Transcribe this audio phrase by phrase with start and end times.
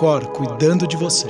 [0.00, 1.28] Cor cuidando de você.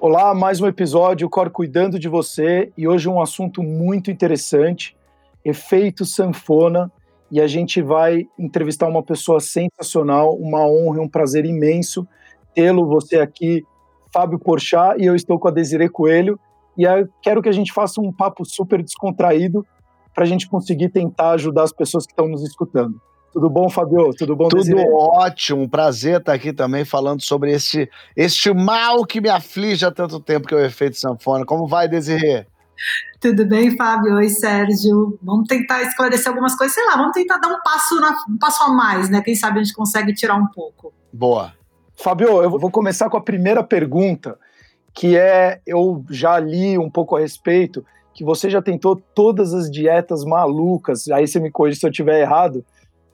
[0.00, 4.96] Olá, mais um episódio Cor cuidando de você e hoje um assunto muito interessante,
[5.44, 6.90] efeito sanfona,
[7.30, 12.08] e a gente vai entrevistar uma pessoa sensacional, uma honra e um prazer imenso
[12.54, 13.62] tê-lo você aqui,
[14.10, 16.40] Fábio Porchat, e eu estou com a Desiree Coelho,
[16.78, 19.62] e eu quero que a gente faça um papo super descontraído
[20.14, 22.98] para a gente conseguir tentar ajudar as pessoas que estão nos escutando.
[23.32, 24.10] Tudo bom, Fabio?
[24.16, 24.84] Tudo bom, Tudo Desiree?
[24.88, 30.18] ótimo, prazer estar aqui também falando sobre este, este mal que me aflige há tanto
[30.18, 31.44] tempo, que é o efeito sanfona.
[31.44, 32.46] Como vai, Desirê?
[33.20, 34.14] Tudo bem, Fábio?
[34.16, 35.18] Oi, Sérgio.
[35.22, 38.64] Vamos tentar esclarecer algumas coisas, sei lá, vamos tentar dar um passo, na, um passo
[38.64, 39.20] a mais, né?
[39.20, 40.92] Quem sabe a gente consegue tirar um pouco.
[41.12, 41.52] Boa.
[41.94, 44.38] Fabio, eu vou começar com a primeira pergunta,
[44.94, 47.84] que é, eu já li um pouco a respeito,
[48.14, 52.20] que você já tentou todas as dietas malucas, aí você me corrige se eu estiver
[52.20, 52.64] errado,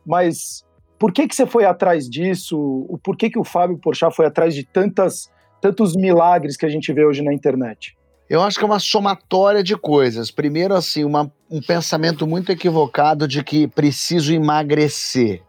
[0.06, 0.64] mas
[0.98, 2.98] por que, que você foi atrás disso?
[3.02, 6.92] Por que, que o Fábio Porchat foi atrás de tantas, tantos milagres que a gente
[6.92, 7.96] vê hoje na internet?
[8.28, 10.30] Eu acho que é uma somatória de coisas.
[10.30, 15.42] Primeiro, assim, uma, um pensamento muito equivocado de que preciso emagrecer.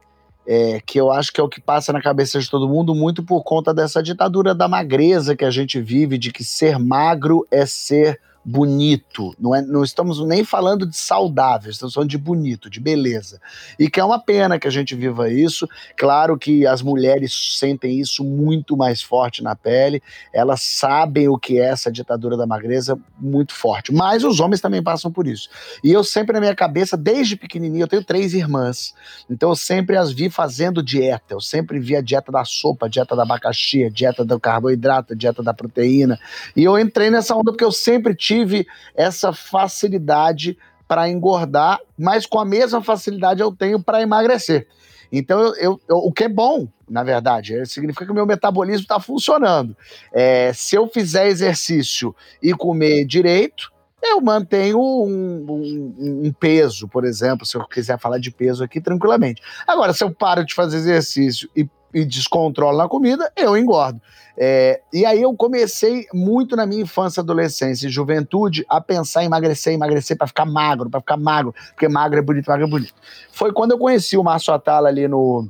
[0.49, 3.21] É, que eu acho que é o que passa na cabeça de todo mundo, muito
[3.21, 7.65] por conta dessa ditadura da magreza que a gente vive, de que ser magro é
[7.65, 12.79] ser bonito, não, é, não estamos nem falando de saudável, estamos falando de bonito, de
[12.79, 13.41] beleza.
[13.77, 15.67] E que é uma pena que a gente viva isso.
[15.97, 20.01] Claro que as mulheres sentem isso muito mais forte na pele,
[20.33, 24.81] elas sabem o que é essa ditadura da magreza muito forte, mas os homens também
[24.81, 25.49] passam por isso.
[25.83, 28.93] E eu sempre na minha cabeça, desde pequenininho, eu tenho três irmãs,
[29.29, 32.89] então eu sempre as vi fazendo dieta, eu sempre vi a dieta da sopa, a
[32.89, 36.17] dieta da abacaxi, a dieta do carboidrato, a dieta da proteína,
[36.55, 40.57] e eu entrei nessa onda porque eu sempre tive tive essa facilidade
[40.87, 44.67] para engordar, mas com a mesma facilidade eu tenho para emagrecer.
[45.11, 48.81] Então, eu, eu, eu, o que é bom, na verdade, significa que o meu metabolismo
[48.81, 49.75] está funcionando.
[50.13, 53.71] É, se eu fizer exercício e comer direito,
[54.03, 58.79] eu mantenho um, um, um, peso, por exemplo, se eu quiser falar de peso aqui
[58.79, 59.41] tranquilamente.
[59.65, 61.67] Agora, se eu paro de fazer exercício e
[61.97, 63.99] e descontrolo na comida, eu engordo.
[64.37, 69.25] É, e aí eu comecei muito na minha infância, adolescência e juventude a pensar em
[69.25, 72.93] emagrecer, emagrecer para ficar magro, para ficar magro, porque magro é bonito, magro é bonito.
[73.31, 75.47] Foi quando eu conheci o Márcio Atala ali no,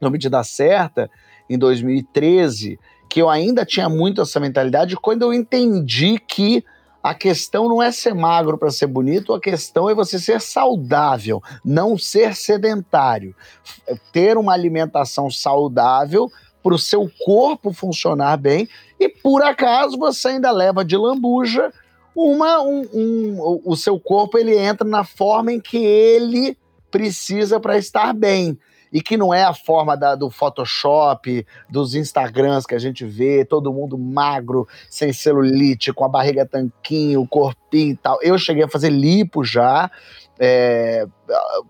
[0.00, 1.08] no Medida Certa,
[1.48, 2.78] em 2013,
[3.08, 6.64] que eu ainda tinha muito essa mentalidade, quando eu entendi que
[7.04, 11.42] a questão não é ser magro para ser bonito, a questão é você ser saudável,
[11.62, 13.36] não ser sedentário.
[14.10, 16.30] Ter uma alimentação saudável
[16.62, 18.66] para o seu corpo funcionar bem
[18.98, 21.70] e por acaso você ainda leva de lambuja
[22.16, 26.56] uma um, um, o seu corpo ele entra na forma em que ele
[26.90, 28.58] precisa para estar bem
[28.94, 33.44] e que não é a forma da, do Photoshop, dos Instagrams que a gente vê,
[33.44, 38.20] todo mundo magro, sem celulite, com a barriga tanquinho, o corpinho e tal.
[38.22, 39.90] Eu cheguei a fazer lipo já,
[40.38, 41.06] é,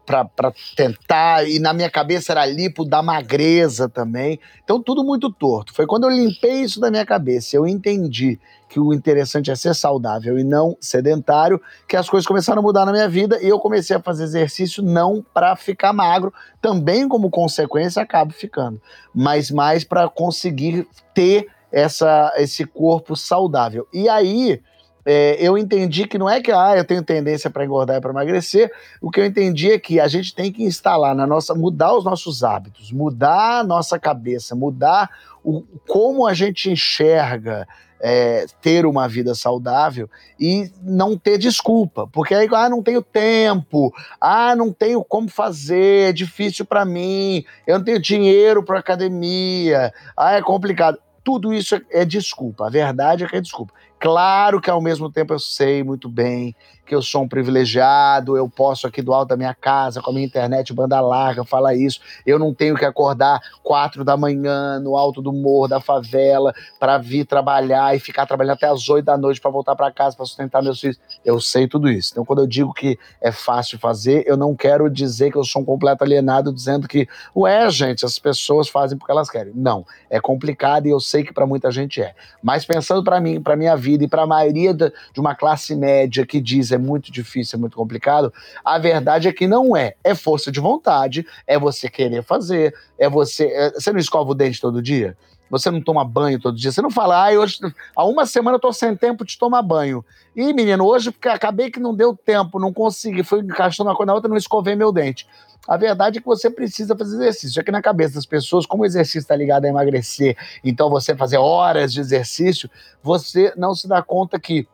[0.05, 4.39] para tentar, e na minha cabeça era lipo da magreza também.
[4.63, 5.73] Então, tudo muito torto.
[5.73, 8.39] Foi quando eu limpei isso da minha cabeça, eu entendi
[8.75, 12.85] que o interessante é ser saudável e não sedentário, que as coisas começaram a mudar
[12.85, 17.31] na minha vida e eu comecei a fazer exercício não para ficar magro, também como
[17.31, 18.83] consequência acabo ficando,
[19.15, 23.87] mas mais para conseguir ter essa, esse corpo saudável.
[23.93, 24.61] E aí
[25.07, 28.11] é, eu entendi que não é que ah, eu tenho tendência para engordar e para
[28.11, 28.73] emagrecer.
[29.01, 32.05] O que eu entendi é que a gente tem que instalar na nossa, mudar os
[32.05, 35.09] nossos hábitos, mudar a nossa cabeça, mudar
[35.45, 37.69] o, como a gente enxerga
[38.01, 43.93] é, ter uma vida saudável e não ter desculpa, porque aí ah, não tenho tempo,
[44.21, 49.93] ah, não tenho como fazer, é difícil para mim, eu não tenho dinheiro para academia,
[50.17, 50.99] ah, é complicado.
[51.23, 52.67] Tudo isso é, é desculpa.
[52.67, 53.73] A verdade é que é desculpa.
[53.99, 58.49] Claro que ao mesmo tempo eu sei muito bem que eu sou um privilegiado, eu
[58.49, 62.01] posso aqui do alto da minha casa, com a minha internet banda larga, falar isso.
[62.27, 66.99] Eu não tenho que acordar quatro da manhã no alto do morro da favela para
[66.99, 70.27] vir trabalhar e ficar trabalhando até as oito da noite para voltar para casa para
[70.27, 71.01] sustentar meus filhos.
[71.25, 72.11] Eu sei tudo isso.
[72.13, 75.63] Então, quando eu digo que é fácil fazer, eu não quero dizer que eu sou
[75.63, 79.53] um completo alienado dizendo que, ué, gente, as pessoas fazem porque elas querem.
[79.55, 82.15] Não, é complicado e eu sei que para muita gente é.
[82.43, 85.77] Mas pensando para mim, para minha vida vida e para a maioria de uma classe
[85.77, 88.33] média que diz é muito difícil, é muito complicado,
[88.65, 89.95] a verdade é que não é.
[90.03, 93.45] É força de vontade, é você querer fazer, é você.
[93.47, 95.17] É, você não escova o dente todo dia?
[95.59, 96.73] Você não toma banho todo dia.
[96.73, 97.59] Você não fala, ah, hoje,
[97.95, 100.05] há uma semana eu tô sem tempo de tomar banho.
[100.35, 104.15] E, menino, hoje acabei que não deu tempo, não consegui, fui encaixando uma coisa na
[104.15, 105.27] outra, não escovei meu dente.
[105.67, 107.61] A verdade é que você precisa fazer exercício.
[107.61, 111.39] Aqui na cabeça das pessoas, como o exercício está ligado a emagrecer, então você fazer
[111.39, 112.69] horas de exercício,
[113.03, 114.69] você não se dá conta que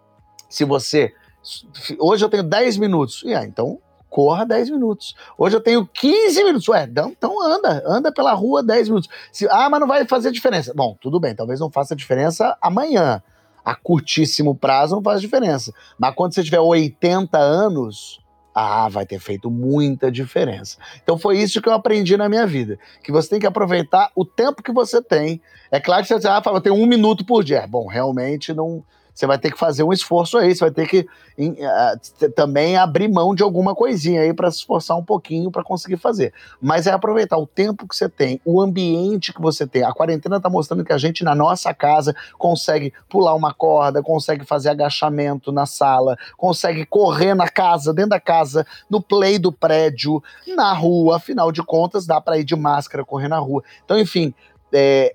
[0.48, 1.14] se você.
[1.98, 3.22] Hoje eu tenho 10 minutos.
[3.24, 3.78] E, então
[4.10, 5.14] corra 10 minutos.
[5.38, 6.68] Hoje eu tenho 15 minutos.
[6.68, 9.08] Ué, então anda, anda pela rua 10 minutos.
[9.32, 10.74] Se, ah, mas não vai fazer diferença.
[10.74, 13.22] Bom, tudo bem, talvez não faça diferença amanhã.
[13.64, 15.72] A curtíssimo prazo não faz diferença.
[15.98, 18.20] Mas quando você tiver 80 anos,
[18.54, 20.76] ah, vai ter feito muita diferença.
[21.02, 22.78] Então foi isso que eu aprendi na minha vida.
[23.02, 25.40] Que você tem que aproveitar o tempo que você tem.
[25.70, 27.66] É claro que você ah, fala, tem um minuto por dia.
[27.66, 28.82] Bom, realmente não
[29.20, 31.00] você vai ter que fazer um esforço aí, você vai ter que
[31.38, 35.98] uh, também abrir mão de alguma coisinha aí para se esforçar um pouquinho para conseguir
[35.98, 36.32] fazer.
[36.60, 39.84] Mas é aproveitar o tempo que você tem, o ambiente que você tem.
[39.84, 44.46] A quarentena está mostrando que a gente na nossa casa consegue pular uma corda, consegue
[44.46, 50.22] fazer agachamento na sala, consegue correr na casa, dentro da casa, no play do prédio,
[50.56, 51.16] na rua.
[51.16, 53.62] Afinal de contas, dá para ir de máscara correr na rua.
[53.84, 54.32] Então, enfim,
[54.72, 55.14] é,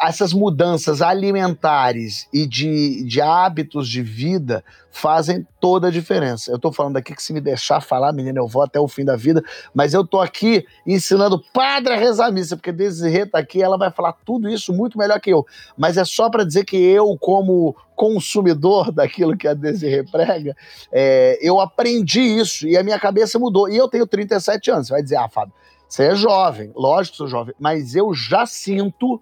[0.00, 6.50] essas mudanças alimentares e de, de hábitos de vida fazem toda a diferença.
[6.50, 9.04] Eu estou falando aqui que se me deixar falar, menina, eu vou até o fim
[9.04, 9.42] da vida,
[9.74, 13.90] mas eu estou aqui ensinando padre a rezar missa, porque Desirê está aqui, ela vai
[13.90, 15.46] falar tudo isso muito melhor que eu.
[15.76, 20.54] Mas é só para dizer que eu, como consumidor daquilo que a Desirê prega,
[20.92, 23.70] é, eu aprendi isso e a minha cabeça mudou.
[23.70, 24.88] E eu tenho 37 anos.
[24.88, 25.54] Você vai dizer, ah, Fábio,
[25.88, 29.20] você é jovem, lógico que sou jovem, mas eu já sinto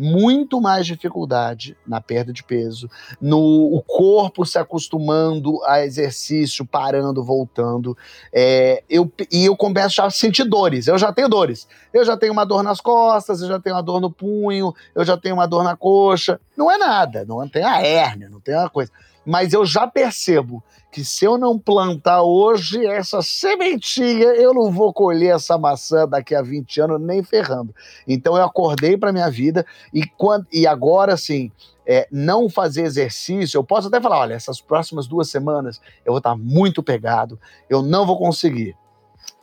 [0.00, 2.88] muito mais dificuldade na perda de peso,
[3.20, 7.94] no o corpo se acostumando a exercício, parando, voltando.
[8.32, 10.86] É, eu, e eu começo a sentir dores.
[10.86, 11.68] Eu já tenho dores.
[11.92, 15.04] Eu já tenho uma dor nas costas, eu já tenho uma dor no punho, eu
[15.04, 16.40] já tenho uma dor na coxa.
[16.56, 18.90] Não é nada, não tem a hérnia, não tem uma coisa.
[19.24, 24.92] Mas eu já percebo que se eu não plantar hoje essa sementinha, eu não vou
[24.92, 27.74] colher essa maçã daqui a 20 anos nem ferrando.
[28.08, 29.64] Então eu acordei para minha vida
[29.94, 31.52] e, quando, e agora, assim,
[31.86, 36.18] é, não fazer exercício, eu posso até falar, olha, essas próximas duas semanas eu vou
[36.18, 37.38] estar muito pegado,
[37.68, 38.76] eu não vou conseguir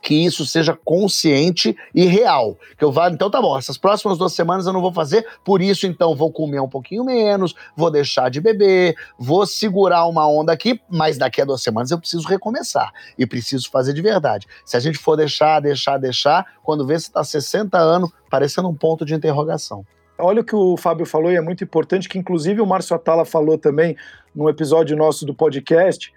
[0.00, 2.56] que isso seja consciente e real.
[2.76, 5.60] Que eu vá, então tá bom, essas próximas duas semanas eu não vou fazer, por
[5.60, 10.52] isso então vou comer um pouquinho menos, vou deixar de beber, vou segurar uma onda
[10.52, 14.46] aqui, mas daqui a duas semanas eu preciso recomeçar e preciso fazer de verdade.
[14.64, 18.74] Se a gente for deixar, deixar, deixar, quando vê se tá 60 anos, parecendo um
[18.74, 19.84] ponto de interrogação.
[20.20, 23.24] Olha o que o Fábio falou e é muito importante, que inclusive o Márcio Atala
[23.24, 23.96] falou também
[24.34, 26.12] num episódio nosso do podcast,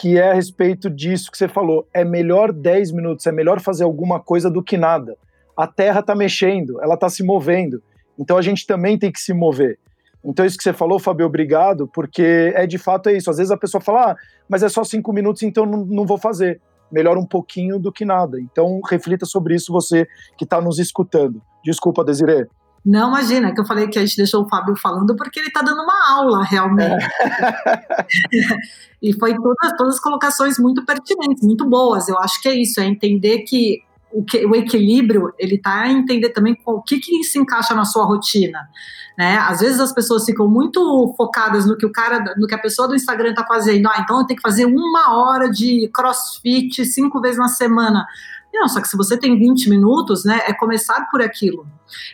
[0.00, 1.86] que é a respeito disso que você falou.
[1.92, 5.14] É melhor 10 minutos, é melhor fazer alguma coisa do que nada.
[5.54, 7.82] A Terra está mexendo, ela está se movendo.
[8.18, 9.78] Então a gente também tem que se mover.
[10.24, 13.30] Então isso que você falou, Fabio, obrigado, porque é de fato é isso.
[13.30, 14.16] Às vezes a pessoa fala, ah,
[14.48, 16.62] mas é só cinco minutos, então não, não vou fazer.
[16.90, 18.40] Melhor um pouquinho do que nada.
[18.40, 20.08] Então reflita sobre isso você
[20.38, 21.42] que está nos escutando.
[21.62, 22.46] Desculpa, Desiree.
[22.84, 25.60] Não, imagina, que eu falei que a gente deixou o Fábio falando porque ele está
[25.60, 27.04] dando uma aula, realmente.
[27.04, 28.56] É.
[29.02, 32.08] e foi todas, todas as colocações muito pertinentes, muito boas.
[32.08, 33.82] Eu acho que é isso, é entender que
[34.12, 37.84] o, que, o equilíbrio, ele está a entender também o que, que se encaixa na
[37.84, 38.68] sua rotina.
[39.16, 39.36] Né?
[39.36, 42.88] Às vezes as pessoas ficam muito focadas no que o cara, no que a pessoa
[42.88, 43.86] do Instagram está fazendo.
[43.88, 48.06] Ah, então eu tenho que fazer uma hora de crossfit cinco vezes na semana.
[48.52, 51.66] Não, só que se você tem 20 minutos, né, é começar por aquilo.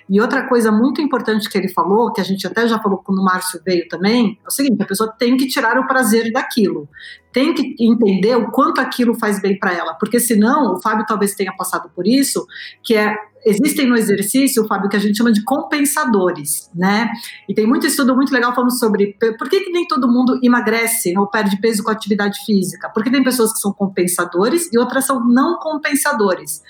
[0.08, 3.18] E outra coisa muito importante que ele falou, que a gente até já falou quando
[3.18, 6.88] o Márcio veio também, é o seguinte: a pessoa tem que tirar o prazer daquilo,
[7.32, 11.34] tem que entender o quanto aquilo faz bem para ela, porque senão, o Fábio talvez
[11.34, 12.46] tenha passado por isso,
[12.82, 13.16] que é
[13.46, 17.08] existem no exercício, Fábio, que a gente chama de compensadores, né?
[17.48, 21.16] E tem muito estudo muito legal falando sobre por que, que nem todo mundo emagrece
[21.16, 22.90] ou perde peso com atividade física.
[22.92, 26.60] Porque tem pessoas que são compensadores e outras são não compensadores.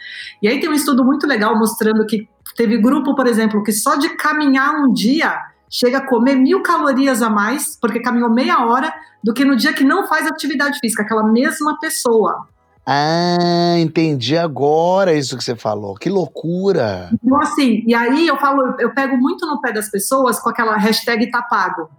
[0.43, 3.97] E aí tem um estudo muito legal mostrando que teve grupo, por exemplo, que só
[3.97, 5.35] de caminhar um dia
[5.71, 8.93] chega a comer mil calorias a mais, porque caminhou meia hora,
[9.25, 12.47] do que no dia que não faz atividade física, aquela mesma pessoa.
[12.89, 15.97] Ah, entendi agora isso que você falou.
[15.97, 17.11] Que loucura!
[17.13, 20.77] Então, assim, e aí eu falo, eu pego muito no pé das pessoas com aquela
[20.77, 21.91] hashtag tá pago,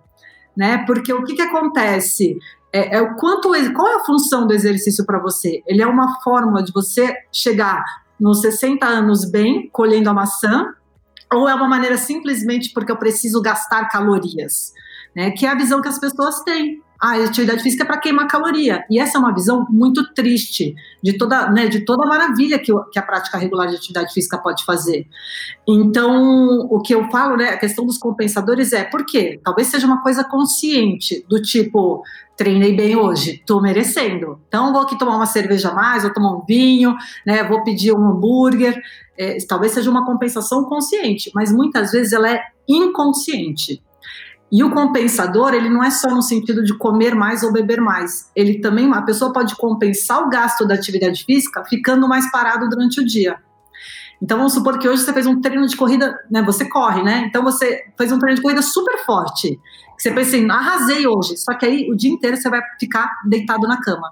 [0.56, 0.86] né?
[0.86, 2.38] Porque o que que acontece?
[2.72, 5.62] É, é o quanto, qual é a função do exercício para você?
[5.68, 7.84] Ele é uma forma de você chegar
[8.18, 10.74] nos 60 anos bem, colhendo a maçã,
[11.34, 14.74] ou é uma maneira simplesmente porque eu preciso gastar calorias?
[15.14, 16.82] Né, que é a visão que as pessoas têm.
[17.00, 18.84] A atividade física é para queimar caloria.
[18.90, 22.74] E essa é uma visão muito triste de toda, né, de toda a maravilha que,
[22.92, 25.08] que, a prática regular de atividade física pode fazer.
[25.68, 29.40] Então, o que eu falo, né, a questão dos compensadores é por quê?
[29.44, 32.02] Talvez seja uma coisa consciente, do tipo,
[32.36, 34.40] treinei bem hoje, estou merecendo.
[34.48, 37.94] Então, vou aqui tomar uma cerveja a mais, vou tomar um vinho, né, vou pedir
[37.94, 38.82] um hambúrguer.
[39.18, 43.82] É, talvez seja uma compensação consciente, mas muitas vezes ela é inconsciente.
[44.52, 48.32] E o compensador, ele não é só no sentido de comer mais ou beber mais.
[48.36, 53.02] Ele também, a pessoa pode compensar o gasto da atividade física ficando mais parado durante
[53.02, 53.38] o dia.
[54.22, 56.42] Então vamos supor que hoje você fez um treino de corrida, né?
[56.44, 57.26] Você corre, né?
[57.28, 59.60] Então você fez um treino de corrida super forte.
[59.98, 61.38] Você pensa assim, arrasei hoje.
[61.38, 64.12] Só que aí o dia inteiro você vai ficar deitado na cama.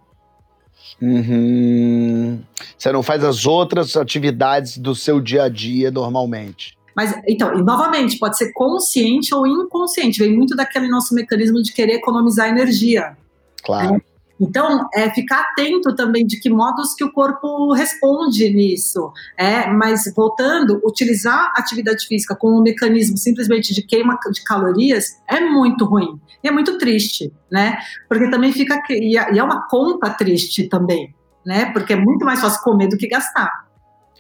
[1.02, 2.42] Uhum.
[2.78, 6.78] Você não faz as outras atividades do seu dia a dia normalmente.
[6.96, 11.74] Mas, então, e novamente, pode ser consciente ou inconsciente, vem muito daquele nosso mecanismo de
[11.74, 13.18] querer economizar energia.
[13.64, 14.02] Claro.
[14.40, 19.12] Então, é ficar atento também de que modos que o corpo responde nisso.
[19.38, 25.22] É, mas voltando, utilizar a atividade física como um mecanismo simplesmente de queima de calorias
[25.28, 26.20] é muito ruim.
[26.44, 27.78] E é muito triste, né?
[28.10, 28.80] Porque também fica.
[28.90, 31.72] E é uma conta triste também, né?
[31.72, 33.52] Porque é muito mais fácil comer do que gastar.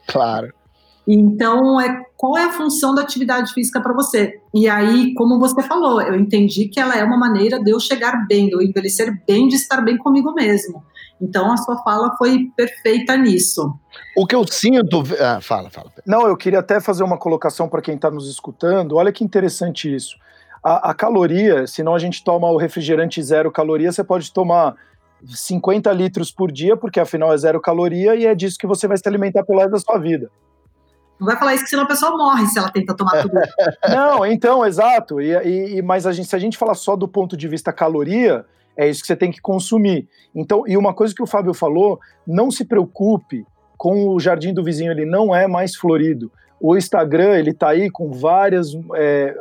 [0.07, 0.53] Claro.
[1.07, 4.39] Então, é, qual é a função da atividade física para você?
[4.53, 8.25] E aí, como você falou, eu entendi que ela é uma maneira de eu chegar
[8.27, 10.83] bem, de eu envelhecer bem, de estar bem comigo mesmo.
[11.21, 13.73] Então, a sua fala foi perfeita nisso.
[14.17, 15.03] O que eu sinto.
[15.19, 15.91] Ah, fala, fala.
[16.05, 18.95] Não, eu queria até fazer uma colocação para quem está nos escutando.
[18.95, 20.15] Olha que interessante isso.
[20.63, 24.75] A, a caloria, se não a gente toma o refrigerante zero caloria, você pode tomar
[25.23, 28.97] 50 litros por dia, porque afinal é zero caloria e é disso que você vai
[28.97, 30.29] se alimentar pelo resto da sua vida.
[31.19, 33.33] Não vai falar isso, que senão a pessoa morre se ela tenta tomar tudo.
[33.89, 35.21] Não, então, exato.
[35.21, 38.45] E, e, mas a gente, se a gente falar só do ponto de vista caloria,
[38.75, 40.07] é isso que você tem que consumir.
[40.33, 43.45] Então, e uma coisa que o Fábio falou, não se preocupe
[43.77, 46.31] com o jardim do vizinho, ele não é mais florido.
[46.59, 48.69] O Instagram, ele tá aí com várias.
[48.95, 49.35] É,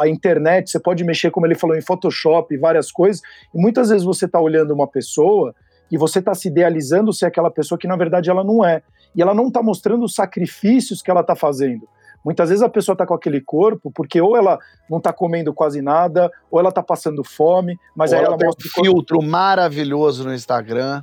[0.00, 3.22] a internet, você pode mexer, como ele falou, em Photoshop, várias coisas,
[3.54, 5.54] e muitas vezes você tá olhando uma pessoa
[5.90, 8.82] e você está se idealizando ser aquela pessoa que na verdade ela não é.
[9.14, 11.88] E ela não está mostrando os sacrifícios que ela está fazendo.
[12.24, 14.58] Muitas vezes a pessoa está com aquele corpo porque ou ela
[14.90, 18.44] não está comendo quase nada, ou ela está passando fome, mas ou aí ela, ela
[18.44, 21.02] mostra um filtro maravilhoso no Instagram.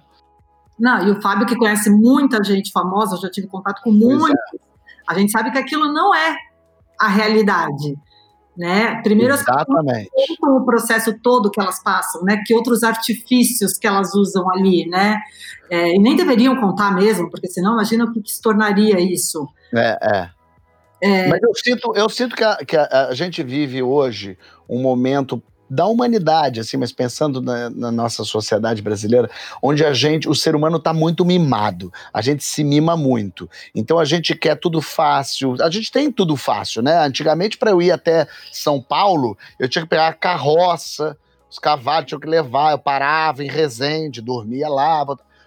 [0.78, 4.30] Não, e o Fábio que conhece muita gente famosa, eu já tive contato com muitos.
[4.30, 4.58] É.
[5.08, 6.36] A gente sabe que aquilo não é
[7.00, 7.96] a realidade
[8.58, 9.02] né?
[9.02, 10.10] Primeiro Exatamente.
[10.16, 12.42] as o processo todo que elas passam, né?
[12.46, 15.20] Que outros artifícios que elas usam ali, né?
[15.70, 19.48] É, e nem deveriam contar mesmo, porque senão imagina o que, que se tornaria isso.
[19.74, 20.30] É, é.
[21.02, 21.28] é.
[21.28, 24.38] Mas eu sinto, eu sinto que, a, que a, a gente vive hoje
[24.70, 29.30] um momento da humanidade, assim, mas pensando na, na, nossa sociedade brasileira,
[29.62, 33.50] onde a gente, o ser humano está muito mimado, a gente se mima muito.
[33.74, 37.00] Então a gente quer tudo fácil, a gente tem tudo fácil, né?
[37.06, 41.18] Antigamente, para eu ir até São Paulo, eu tinha que pegar a carroça,
[41.50, 45.06] os cavalos tinham que levar, eu parava em Resende, dormia lá,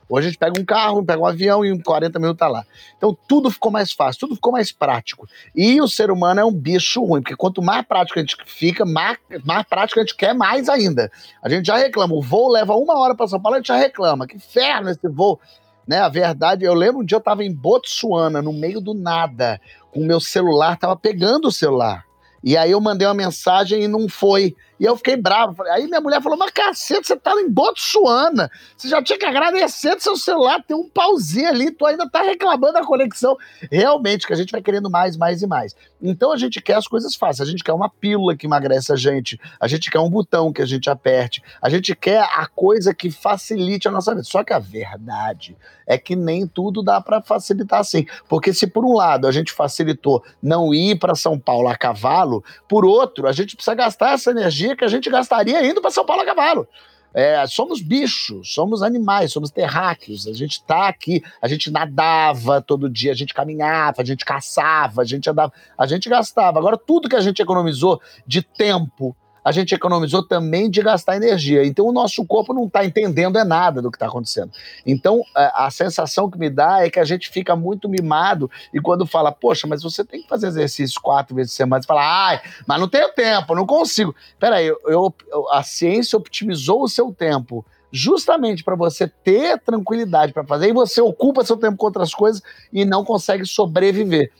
[0.09, 2.65] Hoje a gente pega um carro, pega um avião e em 40 minutos tá lá.
[2.97, 5.29] Então tudo ficou mais fácil, tudo ficou mais prático.
[5.55, 8.85] E o ser humano é um bicho ruim, porque quanto mais prático a gente fica,
[8.87, 11.11] mais, mais prático a gente quer mais ainda.
[11.43, 13.77] A gente já reclama, o voo leva uma hora para São Paulo, a gente já
[13.77, 14.27] reclama.
[14.27, 15.39] Que inferno esse voo.
[15.87, 19.59] Né, a verdade, eu lembro um dia eu estava em Botsuana, no meio do nada,
[19.91, 22.05] com o meu celular, tava pegando o celular.
[22.45, 24.55] E aí eu mandei uma mensagem e não foi.
[24.79, 25.63] E eu fiquei bravo.
[25.65, 28.51] Aí minha mulher falou: Mas cacete, você tá em Botsuana.
[28.77, 32.23] Você já tinha que agradecer do seu celular, tem um pauzinho ali, tu ainda tá
[32.23, 33.37] reclamando da conexão.
[33.71, 35.75] Realmente, que a gente vai querendo mais, mais e mais.
[36.01, 37.49] Então a gente quer as coisas fáceis.
[37.49, 39.41] A gente quer uma pílula que emagrece a gente.
[39.61, 41.43] A gente quer um botão que a gente aperte.
[41.61, 44.25] A gente quer a coisa que facilite a nossa vida.
[44.25, 45.57] Só que a verdade
[45.87, 48.07] é que nem tudo dá para facilitar assim.
[48.29, 52.45] Porque se por um lado a gente facilitou não ir para São Paulo a cavalo,
[52.69, 55.91] por outro, a gente precisa gastar essa energia energia que a gente gastaria indo para
[55.91, 56.69] São Paulo a cavalo.
[57.15, 60.27] É, somos bichos, somos animais, somos terráqueos.
[60.27, 65.03] A gente está aqui, a gente nadava todo dia, a gente caminhava, a gente caçava,
[65.03, 66.59] a gente andava, a gente gastava.
[66.59, 71.65] Agora, tudo que a gente economizou de tempo, a gente economizou também de gastar energia.
[71.65, 74.51] Então o nosso corpo não está entendendo é nada do que está acontecendo.
[74.87, 78.81] Então a, a, sensação que me dá é que a gente fica muito mimado e
[78.81, 82.29] quando fala, poxa, mas você tem que fazer exercício quatro vezes por semana, você fala,
[82.31, 84.15] ai, mas não tenho tempo, não consigo.
[84.39, 85.15] Peraí, eu, eu,
[85.51, 91.01] a ciência optimizou o seu tempo justamente para você ter tranquilidade para fazer, e você
[91.01, 92.43] ocupa seu tempo com outras coisas
[92.73, 94.31] e não consegue sobreviver.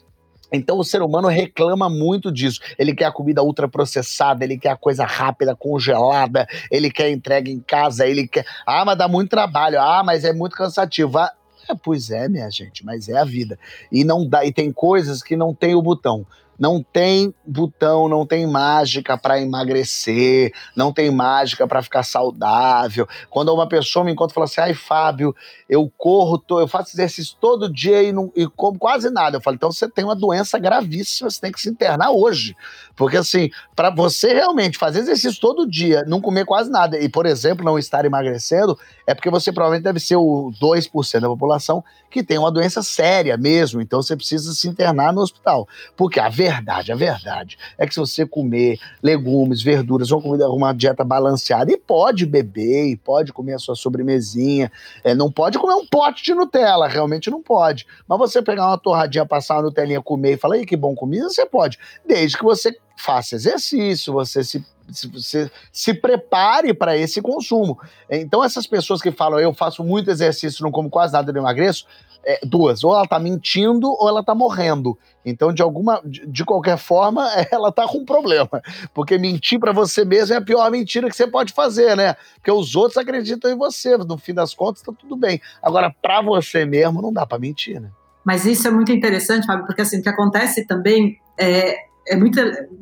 [0.53, 2.61] Então o ser humano reclama muito disso.
[2.79, 7.61] Ele quer a comida ultraprocessada, ele quer a coisa rápida, congelada, ele quer entrega em
[7.61, 8.47] casa, ele quer.
[8.67, 9.81] Ah, mas dá muito trabalho.
[9.81, 11.19] Ah, mas é muito cansativo.
[11.19, 11.33] Ah,
[11.69, 13.59] é, pois é, minha gente, mas é a vida.
[13.93, 16.27] E não dá, e tem coisas que não tem o botão.
[16.59, 23.09] Não tem botão, não tem mágica para emagrecer, não tem mágica para ficar saudável.
[23.31, 25.35] Quando uma pessoa me encontra e fala assim: ai, Fábio,
[25.69, 29.37] eu corro, eu faço exercício todo dia e, não, e como quase nada.
[29.37, 32.57] Eu falo: então você tem uma doença gravíssima, você tem que se internar hoje.
[32.97, 37.27] Porque assim, para você realmente fazer exercício todo dia, não comer quase nada e, por
[37.27, 38.77] exemplo, não estar emagrecendo,
[39.09, 43.39] é porque você provavelmente deve ser o 2% da população que tem uma doença séria
[43.39, 43.81] mesmo.
[43.81, 45.67] Então você precisa se internar no hospital.
[45.97, 50.75] Porque a verdade, a verdade é que se você comer legumes, verduras, uma comida, uma
[50.75, 54.71] dieta balanceada, e pode beber, e pode comer a sua sobremesinha,
[55.03, 57.87] é, não pode comer um pote de Nutella, realmente não pode.
[58.07, 61.47] Mas você pegar uma torradinha, passar uma Nutelinha, comer e falar, que bom comida, você
[61.47, 61.79] pode.
[62.07, 67.79] Desde que você faça exercício, você se, se, se, prepare para esse consumo.
[68.11, 71.87] Então, essas pessoas que falam, eu faço muito exercício, não como quase nada, não emagreço,
[72.25, 74.99] é, duas, ou ela está mentindo ou ela está morrendo.
[75.25, 79.73] Então, de alguma, de, de, qualquer forma, ela está com um problema, porque mentir para
[79.73, 82.17] você mesmo é a pior mentira que você pode fazer, né?
[82.35, 85.41] Porque os outros acreditam em você, no fim das contas está tudo bem.
[85.63, 87.91] Agora, para você mesmo, não dá para mentir, né?
[88.25, 92.41] Mas isso é muito interessante, Fábio, porque assim, o que acontece também é, é muito.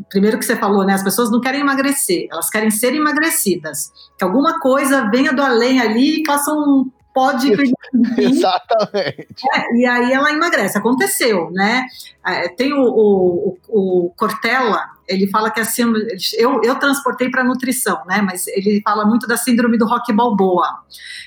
[0.08, 0.94] Primeiro que você falou, né?
[0.94, 3.92] As pessoas não querem emagrecer, elas querem ser emagrecidas.
[4.18, 7.52] Que alguma coisa venha do além ali e faça um pó de.
[8.18, 9.42] Exatamente.
[9.54, 10.78] É, e aí ela emagrece.
[10.78, 11.84] Aconteceu, né?
[12.24, 15.84] É, tem o, o, o, Cortella, ele fala que assim,
[16.38, 18.20] eu, eu transportei para nutrição, né?
[18.22, 20.68] Mas ele fala muito da síndrome do rock balboa.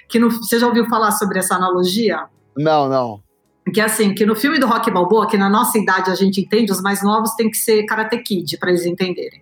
[0.08, 2.26] Que no, você já ouviu falar sobre essa analogia?
[2.56, 3.29] Não, não
[3.72, 6.72] que assim, que no filme do Rock Balboa, que na nossa idade a gente entende,
[6.72, 9.42] os mais novos tem que ser Karate Kid para eles entenderem.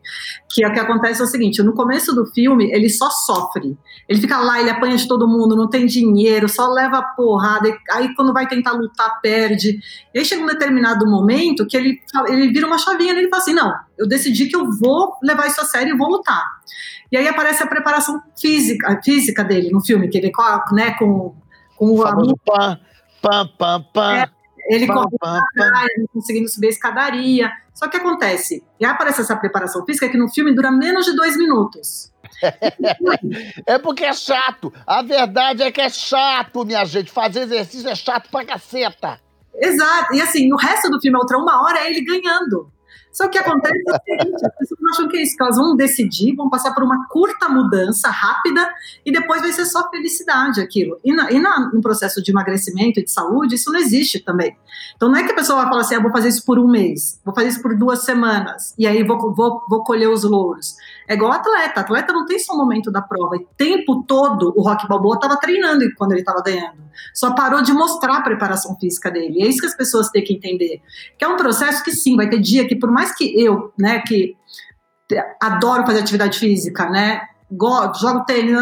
[0.49, 3.77] Que é o que acontece é o seguinte, no começo do filme ele só sofre.
[4.07, 8.13] Ele fica lá, ele apanha de todo mundo, não tem dinheiro, só leva porrada, aí
[8.15, 9.79] quando vai tentar lutar perde.
[10.13, 13.41] E aí chega um determinado momento que ele ele vira uma chavinha e ele fala
[13.41, 16.43] assim: "Não, eu decidi que eu vou levar isso a sério e vou lutar".
[17.11, 20.31] E aí aparece a preparação física, física dele no filme, que ele
[20.73, 21.35] né, com
[21.77, 22.37] com o, o
[23.21, 24.15] Pam, pam, pam.
[24.15, 24.29] É,
[24.69, 25.41] ele pam, pam,
[26.13, 27.51] conseguindo subir a escadaria.
[27.73, 31.37] Só que acontece, e aparece essa preparação física que no filme dura menos de dois
[31.37, 32.11] minutos.
[33.67, 34.73] é porque é chato.
[34.85, 37.11] A verdade é que é chato, minha gente.
[37.11, 39.19] Fazer exercício é chato pra caceta.
[39.55, 40.15] Exato.
[40.15, 42.71] E assim, o resto do filme, outra uma hora, é ele ganhando.
[43.17, 46.35] Só que acontece o seguinte, as pessoas acham que é isso, que elas vão decidir,
[46.35, 48.71] vão passar por uma curta mudança rápida
[49.03, 50.99] e depois vai ser só felicidade aquilo.
[51.03, 54.55] E, na, e na, no processo de emagrecimento e de saúde, isso não existe também.
[54.95, 56.67] Então não é que a pessoa vai falar assim, ah, vou fazer isso por um
[56.67, 60.75] mês, vou fazer isso por duas semanas, e aí vou, vou, vou colher os louros.
[61.07, 64.61] É igual atleta, atleta não tem só o momento da prova, o tempo todo o
[64.61, 66.85] Rock Balboa estava treinando quando ele estava ganhando.
[67.13, 69.39] Só parou de mostrar a preparação física dele.
[69.39, 70.81] E é isso que as pessoas têm que entender.
[71.17, 73.99] Que é um processo que sim, vai ter dia que por mais que eu, né,
[73.99, 74.35] que
[75.41, 77.21] adoro fazer atividade física, né,
[77.99, 78.53] jogo tênis,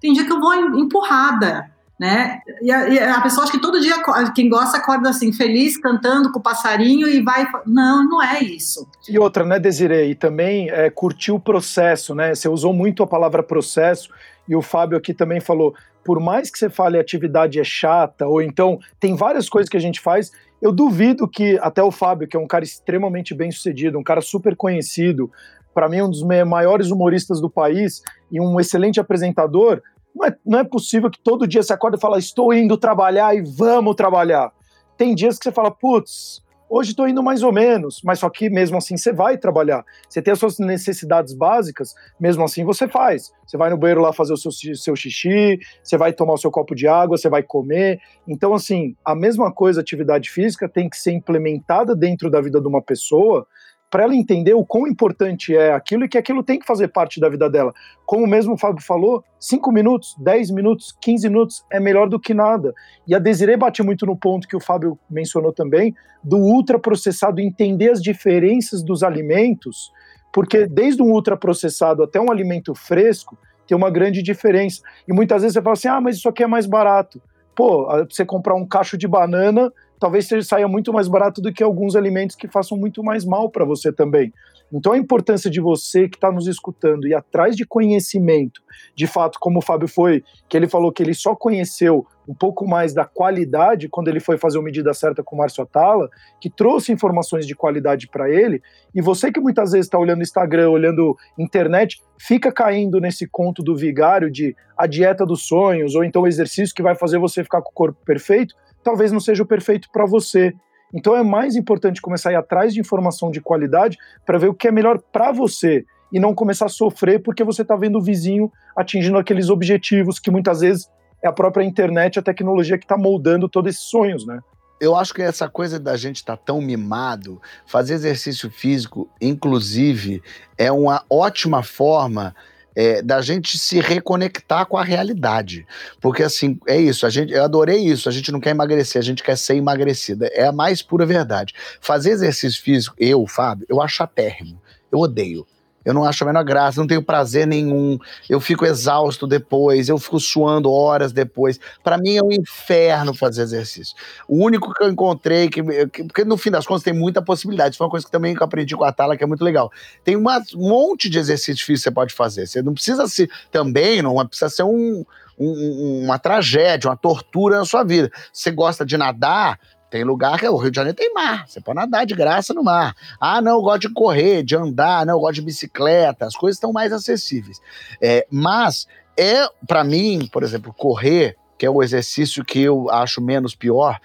[0.00, 2.40] tem dia que eu vou empurrada né?
[2.62, 3.96] E a, e a, pessoa acha que todo dia,
[4.34, 7.46] quem gosta, acorda assim, feliz, cantando com o passarinho e vai.
[7.66, 8.86] Não, não é isso.
[9.08, 10.14] E outra, né, Desiree?
[10.14, 12.34] Também é, curtir o processo, né?
[12.34, 14.10] Você usou muito a palavra processo,
[14.48, 18.40] e o Fábio aqui também falou: por mais que você fale atividade é chata, ou
[18.40, 20.30] então tem várias coisas que a gente faz,
[20.60, 24.20] eu duvido que até o Fábio, que é um cara extremamente bem sucedido, um cara
[24.20, 25.30] super conhecido,
[25.74, 29.80] para mim, um dos maiores humoristas do país e um excelente apresentador
[30.14, 33.36] não é, não é possível que todo dia você acorda e fala, estou indo trabalhar
[33.36, 34.52] e vamos trabalhar.
[34.96, 38.50] Tem dias que você fala, putz, hoje estou indo mais ou menos, mas só que
[38.50, 39.84] mesmo assim você vai trabalhar.
[40.08, 43.32] Você tem as suas necessidades básicas, mesmo assim você faz.
[43.46, 46.50] Você vai no banheiro lá fazer o seu, seu xixi, você vai tomar o seu
[46.50, 47.98] copo de água, você vai comer.
[48.26, 52.68] Então, assim, a mesma coisa, atividade física, tem que ser implementada dentro da vida de
[52.68, 53.46] uma pessoa
[53.90, 57.18] para ela entender o quão importante é aquilo e que aquilo tem que fazer parte
[57.18, 57.72] da vida dela.
[58.04, 62.34] Como mesmo o Fábio falou, 5 minutos, 10 minutos, 15 minutos é melhor do que
[62.34, 62.74] nada.
[63.06, 67.90] E a Desiree bate muito no ponto que o Fábio mencionou também, do ultraprocessado, entender
[67.90, 69.90] as diferenças dos alimentos,
[70.32, 74.82] porque desde um ultraprocessado até um alimento fresco, tem uma grande diferença.
[75.06, 77.20] E muitas vezes você fala assim, ah, mas isso aqui é mais barato.
[77.54, 81.62] Pô, você comprar um cacho de banana talvez seja, saia muito mais barato do que
[81.62, 84.32] alguns alimentos que façam muito mais mal para você também.
[84.72, 88.60] Então a importância de você que está nos escutando e atrás de conhecimento,
[88.94, 92.68] de fato, como o Fábio foi, que ele falou que ele só conheceu um pouco
[92.68, 96.50] mais da qualidade quando ele foi fazer o medida certa com o Márcio Atala, que
[96.50, 98.60] trouxe informações de qualidade para ele,
[98.94, 103.74] e você que muitas vezes está olhando Instagram, olhando internet, fica caindo nesse conto do
[103.74, 107.62] vigário de a dieta dos sonhos, ou então o exercício que vai fazer você ficar
[107.62, 108.54] com o corpo perfeito,
[108.88, 110.54] talvez não seja o perfeito para você.
[110.94, 114.54] Então é mais importante começar a ir atrás de informação de qualidade para ver o
[114.54, 118.02] que é melhor para você e não começar a sofrer porque você está vendo o
[118.02, 120.88] vizinho atingindo aqueles objetivos que muitas vezes
[121.22, 124.40] é a própria internet, a tecnologia que está moldando todos esses sonhos, né?
[124.80, 130.22] Eu acho que essa coisa da gente estar tá tão mimado, fazer exercício físico, inclusive,
[130.56, 132.34] é uma ótima forma
[132.78, 135.66] é, da gente se reconectar com a realidade.
[136.00, 139.04] Porque assim, é isso, a gente, eu adorei isso, a gente não quer emagrecer, a
[139.04, 140.28] gente quer ser emagrecida.
[140.28, 141.52] É a mais pura verdade.
[141.80, 144.62] Fazer exercício físico, eu, Fábio, eu acho atérrimo.
[144.92, 145.44] Eu odeio.
[145.88, 147.98] Eu não acho a menor graça, não tenho prazer nenhum.
[148.28, 151.58] Eu fico exausto depois, eu fico suando horas depois.
[151.82, 153.96] Para mim é um inferno fazer exercício.
[154.28, 157.70] O único que eu encontrei, que, que, porque no fim das contas tem muita possibilidade.
[157.70, 159.72] Isso foi uma coisa que também eu aprendi com a Tala, que é muito legal.
[160.04, 162.46] Tem uma, um monte de exercícios que você pode fazer.
[162.46, 165.06] Você não precisa ser também, não precisa ser um,
[165.38, 168.10] uma tragédia, uma tortura na sua vida.
[168.30, 169.58] Você gosta de nadar,
[169.90, 171.48] tem lugar que o Rio de Janeiro tem mar.
[171.48, 172.94] Você pode nadar de graça no mar.
[173.20, 176.26] Ah, não, eu gosto de correr, de andar, não, eu gosto de bicicleta.
[176.26, 177.60] As coisas estão mais acessíveis.
[178.00, 183.20] É, mas é, para mim, por exemplo, correr, que é o exercício que eu acho
[183.20, 183.98] menos pior,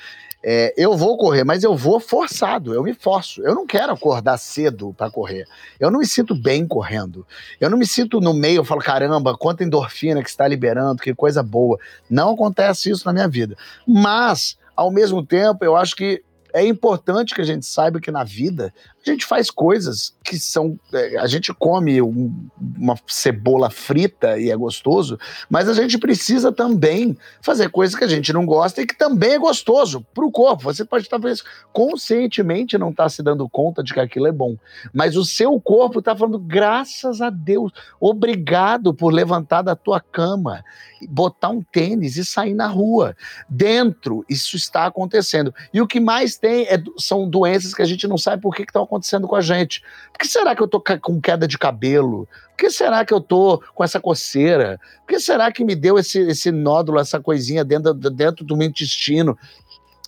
[0.45, 3.41] é, eu vou correr, mas eu vou forçado, eu me forço.
[3.41, 5.45] Eu não quero acordar cedo para correr.
[5.79, 7.25] Eu não me sinto bem correndo.
[7.61, 11.15] Eu não me sinto no meio, eu falo, caramba, quanta endorfina que está liberando, que
[11.15, 11.79] coisa boa.
[12.09, 13.55] Não acontece isso na minha vida.
[13.87, 18.23] Mas ao mesmo tempo, eu acho que é importante que a gente saiba que na
[18.23, 18.73] vida
[19.05, 20.79] a gente faz coisas que são.
[20.93, 22.33] É, a gente come um,
[22.77, 28.07] uma cebola frita e é gostoso, mas a gente precisa também fazer coisas que a
[28.07, 30.63] gente não gosta e que também é gostoso para o corpo.
[30.63, 34.55] Você pode talvez conscientemente não estar tá se dando conta de que aquilo é bom,
[34.93, 40.63] mas o seu corpo está falando, graças a Deus, obrigado por levantar da tua cama,
[41.09, 43.15] botar um tênis e sair na rua.
[43.49, 45.53] Dentro, isso está acontecendo.
[45.73, 48.63] E o que mais tem é, são doenças que a gente não sabe por que
[48.63, 49.81] estão acontecendo com a gente.
[50.11, 52.27] Por que será que eu tô com queda de cabelo?
[52.49, 54.79] Por que será que eu tô com essa coceira?
[55.01, 58.67] Por que será que me deu esse, esse nódulo, essa coisinha dentro, dentro do meu
[58.67, 59.37] intestino?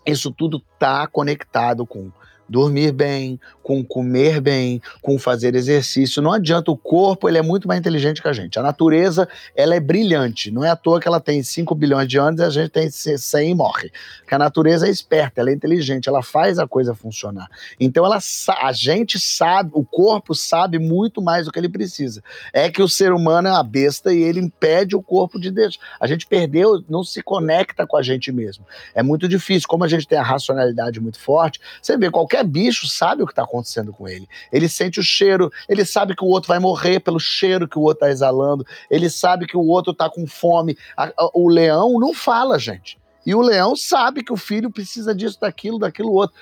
[0.05, 2.11] Isso tudo tá conectado com
[2.47, 6.21] dormir bem, com comer bem, com fazer exercício.
[6.21, 8.59] Não adianta, o corpo ele é muito mais inteligente que a gente.
[8.59, 10.51] A natureza ela é brilhante.
[10.51, 12.89] Não é à toa que ela tem 5 bilhões de anos e a gente tem
[12.89, 13.91] 100 e morre.
[14.19, 17.47] Porque a natureza é esperta, ela é inteligente, ela faz a coisa funcionar.
[17.79, 18.19] Então ela,
[18.61, 22.23] a gente sabe, o corpo sabe muito mais do que ele precisa.
[22.53, 25.79] É que o ser humano é uma besta e ele impede o corpo de deixar.
[25.99, 28.65] A gente perdeu, não se conecta com a gente mesmo.
[28.93, 29.67] É muito difícil.
[29.67, 33.31] Como a gente tem a racionalidade muito forte, você vê qualquer bicho sabe o que
[33.31, 34.27] está acontecendo com ele.
[34.51, 37.81] Ele sente o cheiro, ele sabe que o outro vai morrer pelo cheiro que o
[37.81, 40.77] outro está exalando, ele sabe que o outro está com fome.
[40.97, 42.97] A, a, o leão não fala, gente.
[43.25, 46.37] E o leão sabe que o filho precisa disso, daquilo, daquilo outro,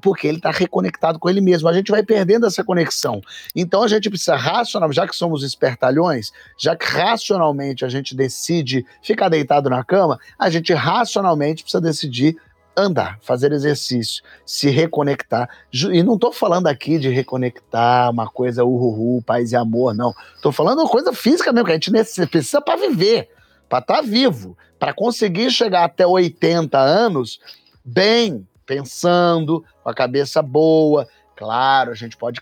[0.00, 1.68] porque ele está reconectado com ele mesmo.
[1.68, 3.20] A gente vai perdendo essa conexão.
[3.56, 8.86] Então a gente precisa racional, já que somos espertalhões, já que racionalmente a gente decide
[9.02, 12.36] ficar deitado na cama, a gente racionalmente precisa decidir
[12.78, 15.48] andar, fazer exercício, se reconectar.
[15.72, 20.14] E não estou falando aqui de reconectar uma coisa uhuhu, paz e amor, não.
[20.36, 21.90] Estou falando uma coisa física mesmo, que a gente
[22.26, 23.28] precisa para viver,
[23.68, 27.40] para estar tá vivo, para conseguir chegar até 80 anos
[27.84, 32.40] bem, pensando, com a cabeça boa, Claro, a gente pode,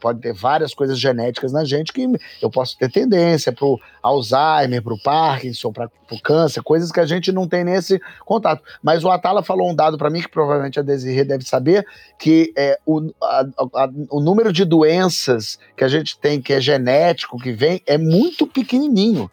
[0.00, 2.08] pode ter várias coisas genéticas na gente que
[2.40, 6.98] eu posso ter tendência para o Alzheimer, para o Parkinson, para o câncer, coisas que
[6.98, 8.62] a gente não tem nesse contato.
[8.82, 11.86] Mas o Atala falou um dado para mim que provavelmente a Desirê deve saber,
[12.18, 16.60] que é, o, a, a, o número de doenças que a gente tem, que é
[16.60, 19.30] genético, que vem, é muito pequenininho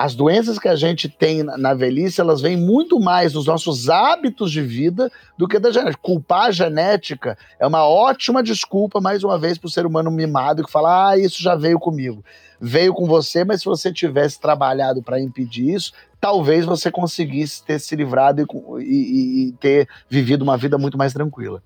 [0.00, 4.50] as doenças que a gente tem na velhice, elas vêm muito mais dos nossos hábitos
[4.50, 6.00] de vida do que da genética.
[6.00, 10.64] Culpar a genética é uma ótima desculpa, mais uma vez, para o ser humano mimado
[10.64, 12.24] que fala: ah, isso já veio comigo.
[12.58, 17.78] Veio com você, mas se você tivesse trabalhado para impedir isso, talvez você conseguisse ter
[17.78, 21.62] se livrado e, e, e ter vivido uma vida muito mais tranquila.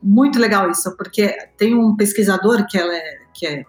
[0.00, 3.02] Muito legal isso, porque tem um pesquisador que, é,
[3.34, 3.64] que é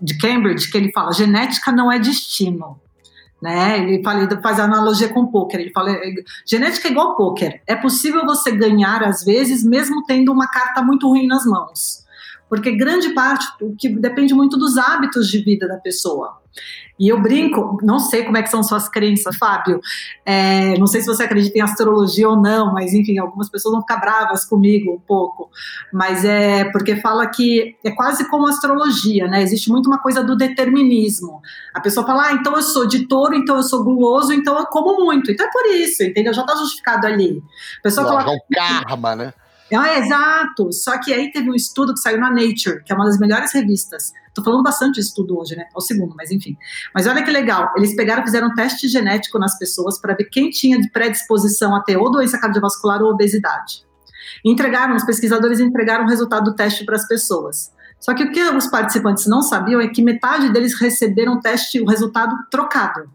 [0.00, 2.81] de Cambridge que ele fala: genética não é destino
[3.42, 3.80] né?
[3.80, 5.60] Ele fala, ele faz analogia com poker.
[5.60, 5.90] Ele fala,
[6.46, 7.60] genética é igual poker.
[7.66, 12.01] É possível você ganhar às vezes, mesmo tendo uma carta muito ruim nas mãos,
[12.52, 16.36] porque grande parte o que depende muito dos hábitos de vida da pessoa.
[17.00, 19.80] E eu brinco, não sei como é que são suas crenças, Fábio.
[20.22, 23.80] É, não sei se você acredita em astrologia ou não, mas enfim, algumas pessoas vão
[23.80, 25.48] ficar bravas comigo um pouco.
[25.90, 29.40] Mas é porque fala que é quase como astrologia, né?
[29.40, 31.40] Existe muito uma coisa do determinismo.
[31.72, 34.66] A pessoa fala, ah, então eu sou de touro, então eu sou guloso, então eu
[34.66, 35.30] como muito.
[35.30, 36.34] Então é por isso, entendeu?
[36.34, 37.42] Já está justificado ali.
[37.78, 38.24] A pessoa fala.
[38.24, 39.32] É um karma, né?
[39.72, 40.70] É, exato.
[40.70, 43.52] Só que aí teve um estudo que saiu na Nature, que é uma das melhores
[43.52, 44.12] revistas.
[44.34, 45.64] Tô falando bastante de estudo hoje, né?
[45.64, 46.56] É o segundo, mas enfim.
[46.94, 47.72] Mas olha que legal.
[47.76, 51.80] Eles pegaram, fizeram um teste genético nas pessoas para ver quem tinha de predisposição a
[51.80, 53.84] ter ou doença cardiovascular ou obesidade.
[54.44, 57.72] entregaram, os pesquisadores entregaram o resultado do teste para as pessoas.
[57.98, 61.80] Só que o que os participantes não sabiam é que metade deles receberam o teste,
[61.80, 63.08] o resultado trocado.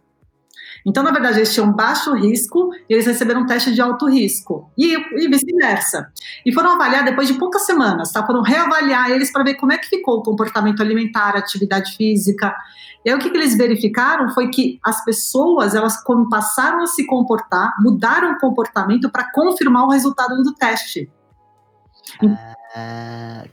[0.87, 4.71] Então, na verdade, eles tinham baixo risco e eles receberam um teste de alto risco.
[4.77, 6.09] E, e vice-versa.
[6.45, 8.25] E foram avaliar depois de poucas semanas, tá?
[8.25, 12.55] Foram reavaliar eles para ver como é que ficou o comportamento alimentar, atividade física.
[13.03, 17.05] E aí o que, que, eles verificaram foi que as pessoas, elas passaram a se
[17.05, 21.11] comportar, mudaram o comportamento para confirmar o resultado do teste.
[22.23, 22.56] Ah,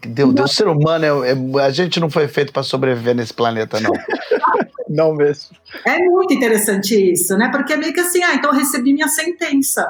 [0.06, 3.32] Deus, Deus, o ser humano, é, é, a gente não foi feito para sobreviver nesse
[3.32, 3.92] planeta, não.
[4.88, 5.56] não mesmo.
[5.84, 7.50] É muito interessante isso, né?
[7.50, 9.86] Porque é meio que assim, ah, então eu recebi minha sentença.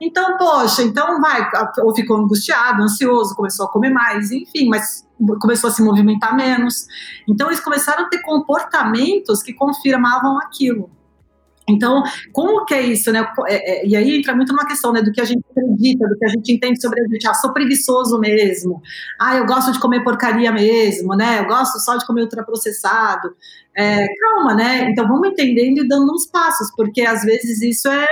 [0.00, 5.06] Então, poxa, então vai, ou ficou angustiado, ansioso, começou a comer mais, enfim, mas
[5.40, 6.86] começou a se movimentar menos.
[7.26, 10.90] Então, eles começaram a ter comportamentos que confirmavam aquilo.
[11.68, 12.02] Então,
[12.32, 13.26] como que é isso, né?
[13.48, 16.16] É, é, e aí entra muito numa questão, né, do que a gente acredita, do
[16.16, 17.26] que a gente entende sobre a gente.
[17.26, 18.80] Ah, sou preguiçoso mesmo.
[19.20, 21.40] Ah, eu gosto de comer porcaria mesmo, né?
[21.40, 23.34] Eu gosto só de comer ultraprocessado.
[23.78, 24.88] É, calma, né?
[24.90, 28.06] Então vamos entendendo e dando uns passos, porque às vezes isso é,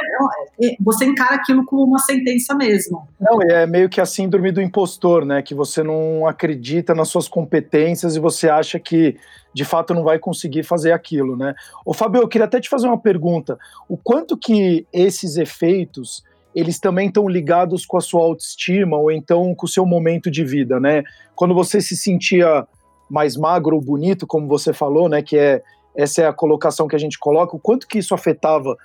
[0.62, 3.08] é, você encara aquilo como uma sentença mesmo.
[3.18, 5.40] Não, é meio que a síndrome do impostor, né?
[5.40, 9.16] Que você não acredita nas suas competências e você acha que
[9.54, 11.54] de fato não vai conseguir fazer aquilo, né?
[11.86, 13.56] Ô Fabio, eu queria até te fazer uma pergunta.
[13.88, 16.22] O quanto que esses efeitos
[16.54, 20.44] eles também estão ligados com a sua autoestima ou então com o seu momento de
[20.44, 21.02] vida, né?
[21.34, 22.66] Quando você se sentia
[23.10, 25.20] mais magro ou bonito, como você falou, né?
[25.20, 25.62] Que é
[25.96, 27.56] essa é a colocação que a gente coloca.
[27.56, 28.76] O quanto que isso afetava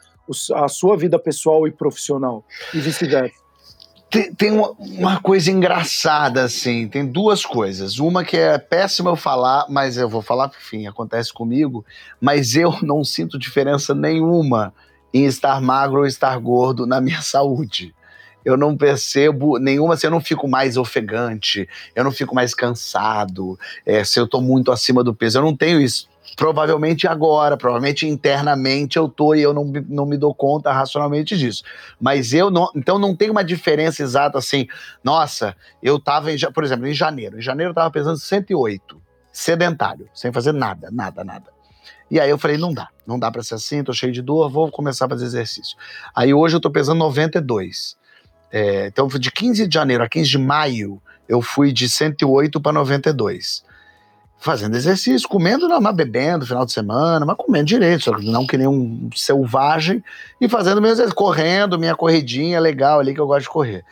[0.53, 3.48] a sua vida pessoal e profissional e vice-versa?
[4.09, 7.99] Tem, tem uma, uma, coisa engraçada, assim, tem duas coisas.
[7.99, 11.85] Uma que é péssima eu falar, mas eu vou falar, enfim, acontece comigo,
[12.19, 14.73] mas eu não sinto diferença nenhuma
[15.13, 17.93] em estar magro ou estar gordo na minha saúde
[18.43, 23.59] eu não percebo nenhuma, assim, eu não fico mais ofegante, eu não fico mais cansado,
[23.85, 26.07] é, se eu tô muito acima do peso, eu não tenho isso.
[26.35, 31.63] Provavelmente agora, provavelmente internamente eu tô e eu não, não me dou conta racionalmente disso.
[31.99, 32.69] Mas eu não.
[32.75, 34.67] Então não tem uma diferença exata assim.
[35.03, 37.37] Nossa, eu tava, em, por exemplo, em janeiro.
[37.39, 41.59] Em janeiro eu tava pesando 108, sedentário, sem fazer nada, nada, nada.
[42.11, 44.49] E aí eu falei, não dá, não dá para ser assim, tô cheio de dor,
[44.49, 45.77] vou começar a fazer exercício.
[46.15, 47.97] Aí hoje eu tô pesando 92.
[48.51, 52.71] É, então, de 15 de janeiro a 15 de maio, eu fui de 108 para
[52.71, 53.63] 92.
[54.41, 58.57] Fazendo exercício, comendo, não, mas bebendo final de semana, mas comendo direito, só não que
[58.57, 60.01] nem um selvagem,
[60.39, 63.83] e fazendo mesmo, correndo, minha corridinha legal ali que eu gosto de correr.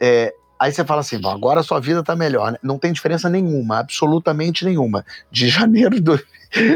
[0.00, 2.52] É, aí você fala assim, bom, agora a sua vida tá melhor.
[2.52, 2.58] Né?
[2.62, 5.04] Não tem diferença nenhuma, absolutamente nenhuma.
[5.30, 6.20] De janeiro, do,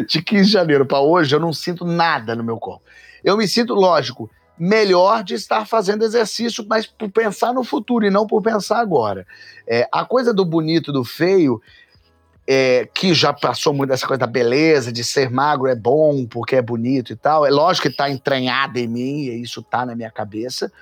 [0.07, 2.85] de 15 de janeiro para hoje, eu não sinto nada no meu corpo.
[3.25, 8.11] Eu me sinto, lógico, melhor de estar fazendo exercício, mas por pensar no futuro e
[8.11, 9.27] não por pensar agora.
[9.67, 11.61] É, a coisa do bonito, do feio,
[12.51, 16.57] é, que já passou muito dessa coisa da beleza, de ser magro é bom porque
[16.57, 17.45] é bonito e tal.
[17.45, 20.73] É lógico que está entranhado em mim, e isso está na minha cabeça.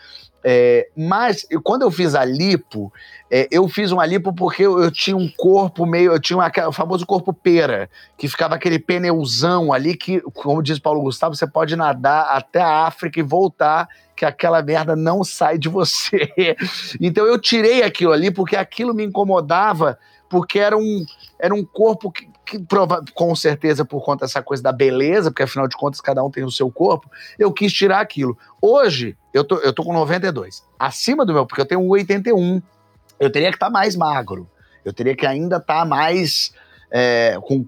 [0.44, 2.92] É, mas quando eu fiz a lipo,
[3.28, 6.12] é, eu fiz uma lipo porque eu, eu, tinha um corpo meio.
[6.12, 10.78] Eu tinha uma, o famoso corpo pera, que ficava aquele pneuzão ali que, como diz
[10.78, 15.58] Paulo Gustavo, você pode nadar até a África e voltar, que aquela merda não sai
[15.58, 16.30] de você.
[17.00, 21.04] então eu tirei aquilo ali porque aquilo me incomodava, porque era um,
[21.38, 25.42] era um corpo que, que prova, com certeza por conta dessa coisa da beleza, porque
[25.42, 28.36] afinal de contas cada um tem o seu corpo, eu quis tirar aquilo.
[28.60, 30.64] Hoje, eu tô, eu tô com 92.
[30.78, 32.62] Acima do meu, porque eu tenho 81.
[33.18, 34.48] Eu teria que estar tá mais magro.
[34.84, 36.52] Eu teria que ainda estar tá mais.
[36.88, 37.64] É, com,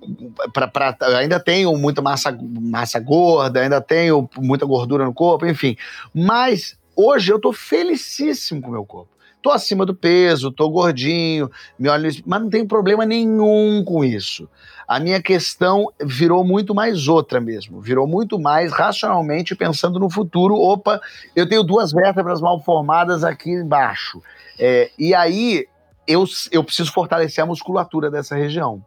[0.52, 5.76] pra, pra, ainda tenho muita massa, massa gorda, ainda tenho muita gordura no corpo, enfim.
[6.14, 9.17] Mas hoje eu tô felicíssimo com o meu corpo.
[9.42, 14.48] Tô acima do peso, tô gordinho, me olho, mas não tenho problema nenhum com isso.
[14.86, 20.54] A minha questão virou muito mais outra mesmo, virou muito mais racionalmente pensando no futuro.
[20.54, 21.00] Opa,
[21.36, 24.22] eu tenho duas vértebras mal formadas aqui embaixo.
[24.58, 25.66] É, e aí
[26.06, 28.82] eu, eu preciso fortalecer a musculatura dessa região.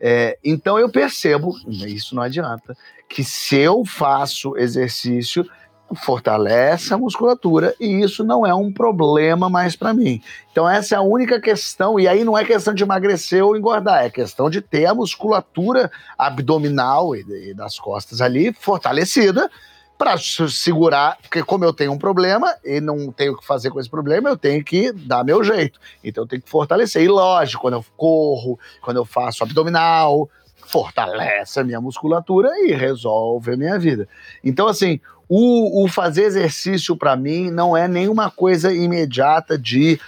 [0.00, 2.76] É, então eu percebo, isso não adianta,
[3.08, 5.48] que se eu faço exercício,
[5.94, 10.22] fortalece a musculatura e isso não é um problema mais para mim.
[10.50, 14.04] Então essa é a única questão e aí não é questão de emagrecer ou engordar,
[14.04, 19.50] é questão de ter a musculatura abdominal e, e das costas ali fortalecida
[19.96, 23.78] para segurar, porque como eu tenho um problema e não tenho o que fazer com
[23.78, 25.78] esse problema, eu tenho que dar meu jeito.
[26.02, 27.02] Então eu tenho que fortalecer.
[27.02, 30.28] E lógico, quando eu corro, quando eu faço abdominal,
[30.66, 34.08] fortalece a minha musculatura e resolve a minha vida.
[34.42, 39.98] Então, assim, o, o fazer exercício para mim não é nenhuma coisa imediata de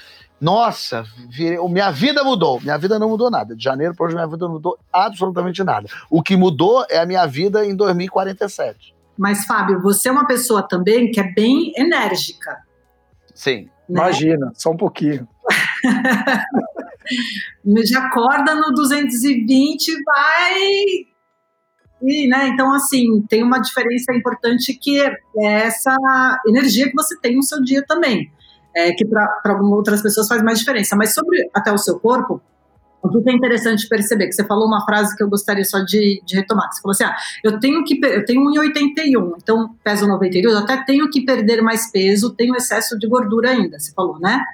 [0.40, 2.60] nossa, virei, minha vida mudou.
[2.60, 3.56] Minha vida não mudou nada.
[3.56, 5.88] De janeiro para hoje, minha vida não mudou absolutamente nada.
[6.10, 8.94] O que mudou é a minha vida em 2047.
[9.16, 12.58] Mas, Fábio, você é uma pessoa também que é bem enérgica.
[13.34, 13.70] Sim.
[13.88, 14.00] Né?
[14.00, 15.26] Imagina, só um pouquinho.
[17.84, 21.06] Já acorda no 220 vai
[22.02, 25.96] e, né, então, assim, tem uma diferença importante que é essa
[26.46, 28.30] energia que você tem no seu dia também,
[28.74, 30.94] é, que para outras pessoas faz mais diferença.
[30.94, 32.40] Mas sobre até o seu corpo,
[33.02, 36.20] o que é interessante perceber, que você falou uma frase que eu gostaria só de,
[36.24, 40.54] de retomar, você falou assim, ah, eu tenho que, eu tenho 1,81, então peso 92,
[40.54, 44.44] eu até tenho que perder mais peso, tenho excesso de gordura ainda, você falou, né?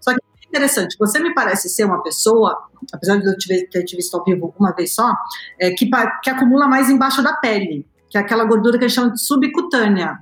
[0.00, 3.36] Só que interessante, você me parece ser uma pessoa apesar de eu
[3.70, 5.14] ter te visto ao vivo uma vez só,
[5.58, 5.88] é, que,
[6.22, 9.20] que acumula mais embaixo da pele, que é aquela gordura que a gente chama de
[9.20, 10.18] subcutânea,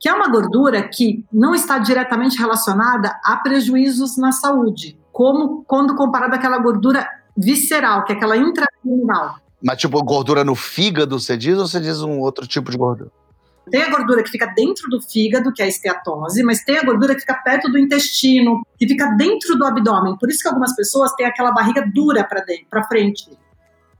[0.00, 5.96] que é uma gordura que não está diretamente relacionada a prejuízos na saúde, como quando
[5.96, 9.36] comparada àquela gordura visceral, que é aquela intraabdominal.
[9.62, 13.10] Mas tipo, gordura no fígado, você diz, ou você diz um outro tipo de gordura?
[13.70, 16.82] Tem a gordura que fica dentro do fígado, que é a esteatose, mas tem a
[16.82, 20.16] gordura que fica perto do intestino, que fica dentro do abdômen.
[20.18, 23.30] Por isso que algumas pessoas têm aquela barriga dura para dentro, para frente.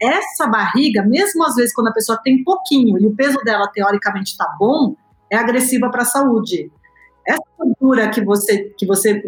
[0.01, 4.33] Essa barriga, mesmo às vezes quando a pessoa tem pouquinho e o peso dela teoricamente
[4.33, 4.95] está bom,
[5.31, 6.71] é agressiva para a saúde.
[7.27, 9.23] Essa gordura que você que você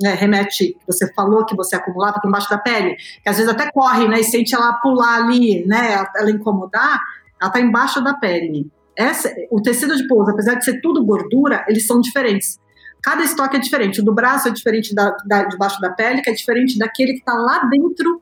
[0.00, 3.50] né, remete, que você falou que você acumulava aqui embaixo da pele, que às vezes
[3.50, 7.00] até corre, né, e sente ela pular ali, né, ela incomodar,
[7.40, 8.70] ela está embaixo da pele.
[8.96, 12.58] Essa, o tecido de pouso, apesar de ser tudo gordura, eles são diferentes.
[13.02, 14.00] Cada estoque é diferente.
[14.00, 17.18] O do braço é diferente da, da debaixo da pele, que é diferente daquele que
[17.18, 18.20] está lá dentro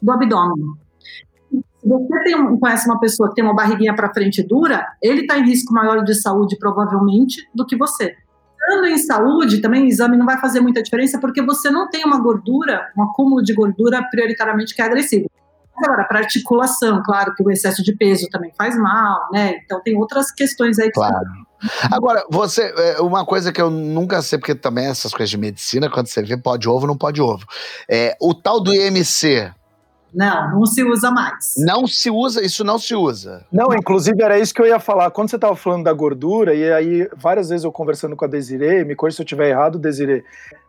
[0.00, 0.74] do abdômen.
[1.50, 5.38] Se você tem, conhece uma pessoa que tem uma barriguinha para frente dura, ele está
[5.38, 8.16] em risco maior de saúde, provavelmente, do que você.
[8.58, 12.04] Estando em saúde, também o exame não vai fazer muita diferença, porque você não tem
[12.04, 15.30] uma gordura, um acúmulo de gordura prioritariamente que é agressivo.
[15.76, 19.56] Agora, para articulação, claro que o excesso de peso também faz mal, né?
[19.64, 20.86] Então tem outras questões aí.
[20.86, 21.24] Que claro.
[21.90, 25.90] Agora, você, é, uma coisa que eu nunca sei, porque também essas coisas de medicina,
[25.90, 27.44] quando você vê pode ovo, não pode ovo.
[27.88, 29.50] É, o tal do IMC,
[30.14, 31.54] não, não se usa mais.
[31.58, 33.44] Não se usa, isso não se usa.
[33.52, 35.10] Não, inclusive era isso que eu ia falar.
[35.10, 38.84] Quando você estava falando da gordura, e aí várias vezes eu conversando com a Desiree,
[38.84, 40.22] me corrija se eu estiver errado, Desiree,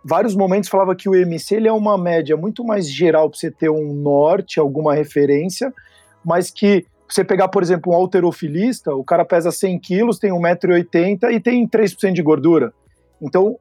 [0.03, 3.51] vários momentos falava que o MC ele é uma média muito mais geral para você
[3.51, 5.71] ter um norte, alguma referência,
[6.23, 11.31] mas que você pegar, por exemplo, um alterofilista, o cara pesa 100 quilos, tem 1,80m
[11.31, 12.73] e tem 3% de gordura.
[13.21, 13.57] Então,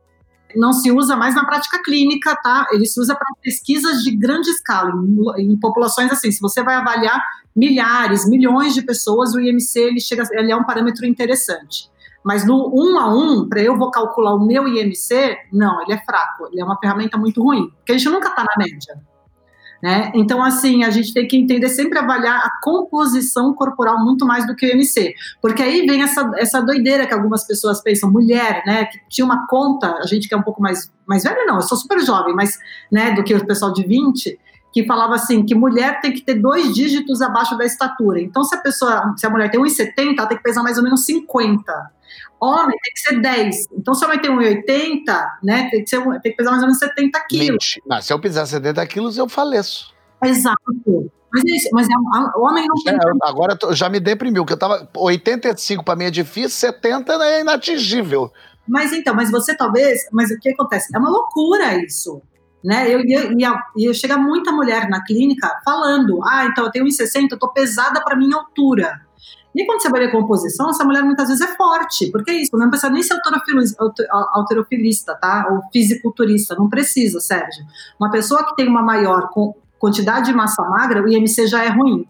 [0.56, 2.66] não se usa mais na prática clínica, tá?
[2.72, 4.92] Ele se usa para pesquisas de grande escala,
[5.36, 6.30] em, em, populações assim.
[6.30, 7.22] Se você vai avaliar
[7.54, 11.90] milhares, milhões de pessoas, o IMC ele chega, ele é um parâmetro interessante.
[12.24, 16.04] Mas no um a um, para eu vou calcular o meu IMC, não, ele é
[16.04, 18.98] fraco, ele é uma ferramenta muito ruim, porque a gente nunca está na média.
[19.84, 20.10] Né?
[20.14, 24.56] Então, assim, a gente tem que entender, sempre avaliar a composição corporal muito mais do
[24.56, 25.14] que o MC.
[25.42, 28.86] Porque aí vem essa, essa doideira que algumas pessoas pensam, mulher, né?
[28.86, 31.60] Que tinha uma conta, a gente que é um pouco mais, mais velha, não, eu
[31.60, 32.58] sou super jovem, mas,
[32.90, 34.38] né, do que o pessoal de 20,
[34.72, 38.18] que falava assim, que mulher tem que ter dois dígitos abaixo da estatura.
[38.22, 40.82] Então, se a pessoa, se a mulher tem 1,70, ela tem que pesar mais ou
[40.82, 41.92] menos 50.
[42.40, 43.66] Homem tem que ser 10.
[43.72, 46.68] Então, se a mãe tem 1,80, né, tem que, ser, tem que pesar mais ou
[46.68, 47.78] menos 70 quilos.
[47.86, 49.94] Mas se eu pesar 70 quilos, eu faleço.
[50.22, 51.10] Exato.
[51.32, 52.94] Mas, é, mas é, o homem não tem.
[52.94, 57.40] É, agora já me deprimiu, que eu tava 85 para mim é difícil, 70 é
[57.40, 58.30] inatingível.
[58.68, 60.06] Mas então, mas você talvez.
[60.12, 60.94] Mas o que acontece?
[60.94, 62.22] É uma loucura isso.
[62.64, 62.88] Né?
[62.88, 67.32] Eu ia, ia, ia chegar muita mulher na clínica falando: ah, então eu tenho 1,60,
[67.32, 69.00] eu tô pesada para minha altura.
[69.54, 72.56] E quando você vai ver composição, essa mulher muitas vezes é forte, porque é isso,
[72.56, 73.16] não precisa nem ser
[74.32, 75.46] alterofilista, tá?
[75.50, 77.64] Ou fisiculturista, não precisa, Sérgio.
[77.98, 79.30] Uma pessoa que tem uma maior
[79.78, 82.04] quantidade de massa magra, o IMC já é ruim.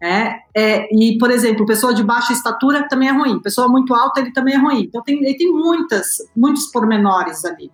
[0.00, 4.20] É, é, e, por exemplo, pessoa de baixa estatura também é ruim, pessoa muito alta
[4.20, 4.84] ele também é ruim.
[4.84, 7.70] Então tem, ele tem muitas, muitos pormenores ali.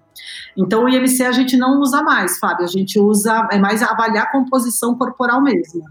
[0.57, 4.25] Então o IMC a gente não usa mais, Fábio, a gente usa, é mais avaliar
[4.25, 5.83] a composição corporal mesmo.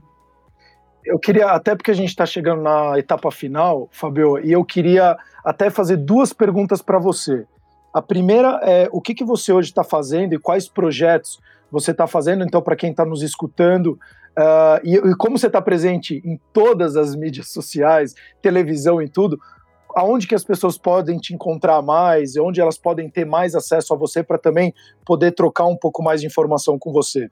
[1.05, 5.17] Eu queria, até porque a gente está chegando na etapa final, Fabio, e eu queria
[5.43, 7.45] até fazer duas perguntas para você.
[7.93, 11.39] A primeira é o que, que você hoje está fazendo e quais projetos
[11.69, 13.99] você está fazendo, então, para quem está nos escutando,
[14.37, 19.39] uh, e, e, como você está presente em todas as mídias sociais, televisão e tudo,
[19.95, 23.97] aonde que as pessoas podem te encontrar mais, onde elas podem ter mais acesso a
[23.97, 24.73] você para também
[25.05, 27.29] poder trocar um pouco mais de informação com você?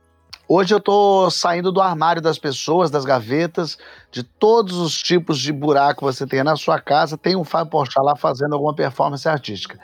[0.53, 3.77] Hoje eu estou saindo do armário das pessoas, das gavetas,
[4.11, 7.17] de todos os tipos de buraco que você tem na sua casa.
[7.17, 9.79] Tem um Fábio Porchat lá fazendo alguma performance artística.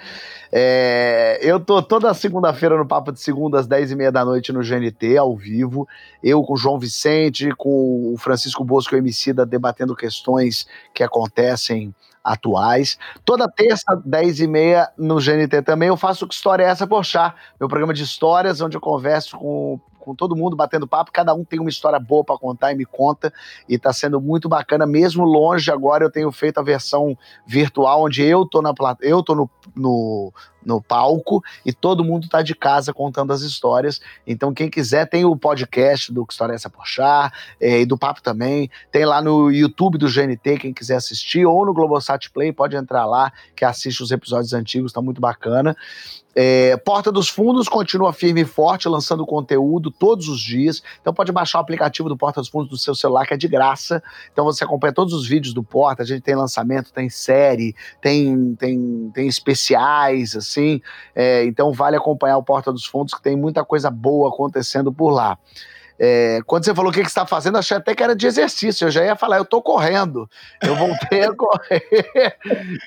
[0.52, 5.16] É, eu tô toda segunda-feira no Papo de Segunda, às 10h30 da noite, no GNT,
[5.16, 5.88] ao vivo.
[6.22, 11.02] Eu com o João Vicente, com o Francisco Bosco e o Emicida, debatendo questões que
[11.02, 13.00] acontecem atuais.
[13.24, 17.34] Toda terça, 10 e meia, no GNT também, eu faço Que História é Essa Porchat,
[17.58, 21.44] meu programa de histórias, onde eu converso com com todo mundo batendo papo, cada um
[21.44, 23.34] tem uma história boa para contar e me conta,
[23.68, 28.24] e tá sendo muito bacana, mesmo longe agora eu tenho feito a versão virtual, onde
[28.24, 30.32] eu tô na eu tô no, no,
[30.68, 34.02] no palco e todo mundo tá de casa contando as histórias.
[34.28, 38.22] Então, quem quiser, tem o podcast do História é Essa Porchar é, e do Papo
[38.22, 38.70] também.
[38.92, 43.06] Tem lá no YouTube do GNT, quem quiser assistir, ou no Globosat Play, pode entrar
[43.06, 45.76] lá, que assiste os episódios antigos, tá muito bacana.
[46.40, 50.84] É, Porta dos Fundos continua firme e forte, lançando conteúdo todos os dias.
[51.02, 53.48] Então pode baixar o aplicativo do Porta dos Fundos do seu celular, que é de
[53.48, 54.04] graça.
[54.32, 56.04] Então você acompanha todos os vídeos do Porta.
[56.04, 60.57] A gente tem lançamento, tem série, tem, tem, tem especiais, assim.
[61.16, 65.10] É, então vale acompanhar o Porta dos Fundos, que tem muita coisa boa acontecendo por
[65.10, 65.38] lá.
[66.00, 68.28] É, quando você falou o que, que você está fazendo, achei até que era de
[68.28, 68.86] exercício.
[68.86, 70.30] Eu já ia falar, eu estou correndo.
[70.62, 72.38] Eu voltei a correr.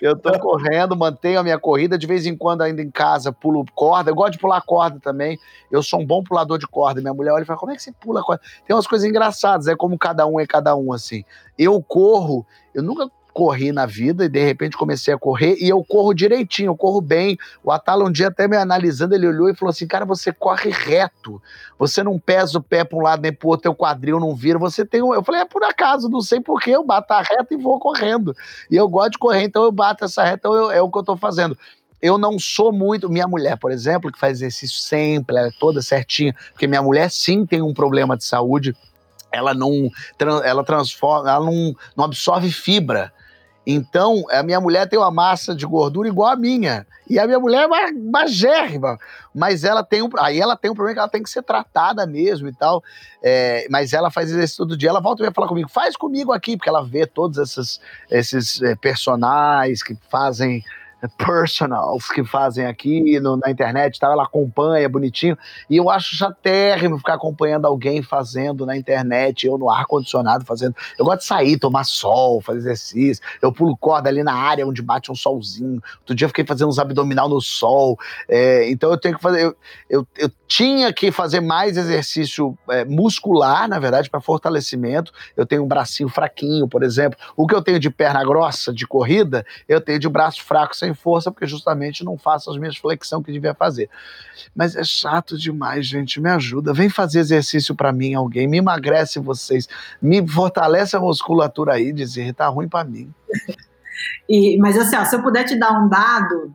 [0.00, 1.98] Eu estou correndo, mantenho a minha corrida.
[1.98, 4.10] De vez em quando, ainda em casa, pulo corda.
[4.10, 5.38] Eu gosto de pular corda também.
[5.70, 7.00] Eu sou um bom pulador de corda.
[7.00, 8.42] Minha mulher olha e fala: como é que você pula corda?
[8.66, 11.24] Tem umas coisas engraçadas, é como cada um é cada um, assim.
[11.58, 15.83] Eu corro, eu nunca corri na vida e de repente comecei a correr e eu
[15.85, 17.39] corro direitinho, eu corro bem.
[17.62, 20.70] O Atala um dia até me analisando, ele olhou e falou assim: "Cara, você corre
[20.70, 21.41] reto.
[21.78, 24.35] Você não pesa o pé para um lado nem para o outro, teu quadril não
[24.35, 24.59] vira.
[24.59, 25.14] Você tem um...
[25.14, 27.78] Eu falei: "É por acaso, não sei por que eu bato a reta e vou
[27.78, 28.35] correndo".
[28.70, 30.99] E eu gosto de correr, então eu bato essa reta, então eu, é o que
[30.99, 31.57] eu estou fazendo
[32.03, 33.11] eu não sou muito.
[33.11, 37.11] Minha mulher, por exemplo, que faz exercício sempre, ela é toda certinha, porque minha mulher
[37.11, 38.74] sim tem um problema de saúde,
[39.33, 39.91] ela não,
[40.45, 43.12] ela transforma, ela não, não absorve fibra.
[43.72, 46.86] Então, a minha mulher tem uma massa de gordura igual a minha.
[47.08, 48.98] E a minha mulher é magérrima.
[49.34, 50.08] Mas ela tem um.
[50.18, 52.82] Aí ela tem um problema que ela tem que ser tratada mesmo e tal.
[53.22, 54.90] É, mas ela faz exercício todo dia.
[54.90, 58.60] Ela volta e vai falar comigo, faz comigo aqui, porque ela vê todos esses, esses
[58.62, 60.64] é, personagens que fazem
[61.09, 64.09] personals que fazem aqui no, na internet, tá?
[64.09, 65.36] ela acompanha bonitinho,
[65.68, 70.74] e eu acho chatérrimo ficar acompanhando alguém fazendo na internet, eu no ar-condicionado fazendo.
[70.98, 74.82] Eu gosto de sair, tomar sol, fazer exercício, eu pulo corda ali na área onde
[74.82, 75.82] bate um solzinho.
[76.01, 77.98] Outro dia eu fiquei fazendo uns abdominal no sol,
[78.28, 79.44] é, então eu tenho que fazer.
[79.44, 79.57] Eu,
[79.88, 85.12] eu, eu tinha que fazer mais exercício é, muscular, na verdade, para fortalecimento.
[85.36, 87.18] Eu tenho um bracinho fraquinho, por exemplo.
[87.36, 90.89] O que eu tenho de perna grossa de corrida, eu tenho de braço fraco sem
[90.95, 93.88] força, porque justamente não faço as minhas flexões que devia fazer.
[94.55, 96.20] Mas é chato demais, gente.
[96.20, 96.72] Me ajuda.
[96.72, 98.49] Vem fazer exercício para mim, alguém.
[98.49, 99.68] Me emagrece vocês.
[100.01, 103.12] Me fortalece a musculatura aí, dizer, tá ruim para mim.
[104.28, 106.55] E, mas assim, ó, se eu puder te dar um dado,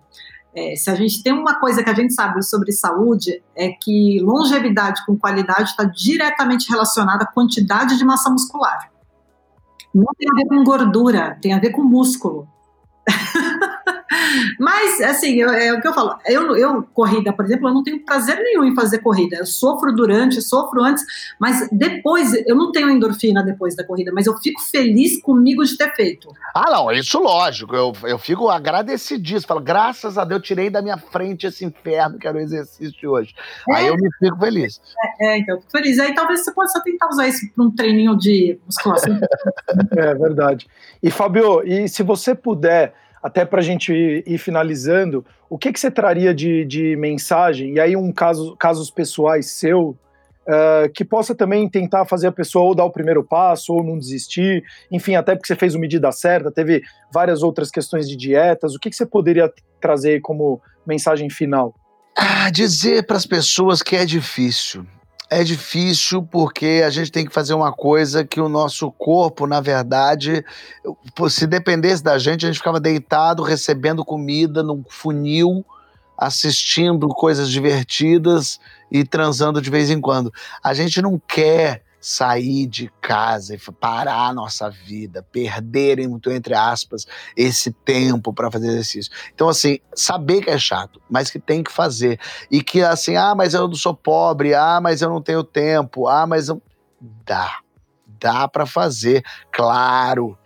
[0.55, 4.19] é, se a gente tem uma coisa que a gente sabe sobre saúde, é que
[4.21, 8.89] longevidade com qualidade está diretamente relacionada à quantidade de massa muscular.
[9.93, 12.47] Não tem a ver com gordura, tem a ver com músculo.
[14.59, 16.17] Mas, assim, eu, é o que eu falo.
[16.25, 19.37] Eu, eu, corrida, por exemplo, eu não tenho prazer nenhum em fazer corrida.
[19.37, 21.03] Eu sofro durante, sofro antes,
[21.39, 25.77] mas depois, eu não tenho endorfina depois da corrida, mas eu fico feliz comigo de
[25.77, 26.29] ter feito.
[26.53, 27.75] Ah, não, isso lógico.
[27.75, 29.47] Eu, eu fico agradecidíssimo.
[29.47, 33.07] Falo, graças a Deus, tirei da minha frente esse inferno que era o exercício de
[33.07, 33.33] hoje.
[33.69, 34.81] É, Aí eu me fico feliz.
[35.19, 35.99] É, é, então, eu fico feliz.
[35.99, 39.19] Aí talvez você possa tentar usar isso para um treininho de musculação.
[39.97, 40.67] é verdade.
[41.01, 42.93] E, Fabio, e se você puder
[43.25, 47.73] até para a gente ir, finalizando, o que, que você traria de, de mensagem?
[47.73, 49.97] E aí, um caso, casos pessoais seu,
[50.47, 53.97] uh, que possa também tentar fazer a pessoa ou dar o primeiro passo ou não
[53.97, 58.75] desistir, enfim, até porque você fez o medida certa, teve várias outras questões de dietas,
[58.75, 59.51] o que, que você poderia
[59.81, 61.73] trazer como mensagem final?
[62.15, 64.85] Ah, dizer para as pessoas que é difícil.
[65.29, 69.59] É difícil porque a gente tem que fazer uma coisa que o nosso corpo, na
[69.59, 70.45] verdade,
[71.29, 75.65] se dependesse da gente, a gente ficava deitado recebendo comida num funil,
[76.15, 78.59] assistindo coisas divertidas
[78.91, 80.31] e transando de vez em quando.
[80.63, 86.53] A gente não quer sair de casa e parar a nossa vida, perderem, muito entre
[86.53, 89.11] aspas, esse tempo para fazer exercício.
[89.33, 92.19] Então, assim, saber que é chato, mas que tem que fazer.
[92.51, 96.07] E que, assim, ah, mas eu não sou pobre, ah, mas eu não tenho tempo,
[96.07, 96.61] ah, mas eu...
[97.25, 97.57] Dá.
[98.05, 100.37] Dá para fazer, claro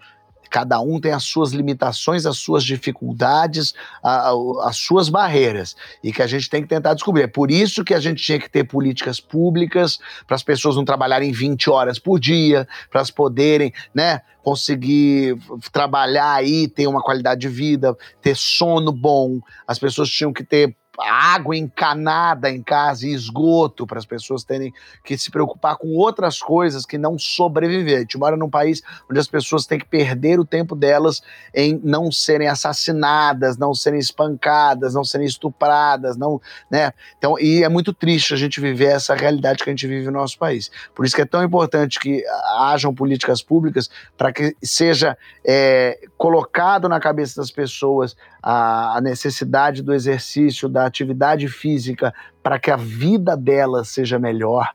[0.50, 3.74] Cada um tem as suas limitações, as suas dificuldades,
[4.04, 4.34] a, a,
[4.70, 5.76] as suas barreiras.
[6.04, 7.24] E que a gente tem que tentar descobrir.
[7.24, 10.86] É por isso que a gente tinha que ter políticas públicas para as pessoas não
[10.86, 14.22] trabalharem 20 horas por dia, para elas poderem, né?
[14.41, 15.38] conseguir
[15.72, 19.39] trabalhar aí, ter uma qualidade de vida, ter sono bom.
[19.68, 24.74] As pessoas tinham que ter água encanada em casa e esgoto para as pessoas terem
[25.04, 27.97] que se preocupar com outras coisas que não sobreviver.
[27.97, 31.22] A gente mora num país onde as pessoas têm que perder o tempo delas
[31.54, 36.91] em não serem assassinadas, não serem espancadas, não serem estupradas, não, né?
[37.18, 40.12] Então, e é muito triste a gente viver essa realidade que a gente vive no
[40.12, 40.72] nosso país.
[40.95, 42.24] Por isso que é tão importante que
[42.60, 49.93] hajam políticas públicas para que seja é, colocado na cabeça das pessoas a, necessidade do
[49.93, 52.14] exercício, da atividade física,
[52.44, 54.70] para que a vida delas seja melhor,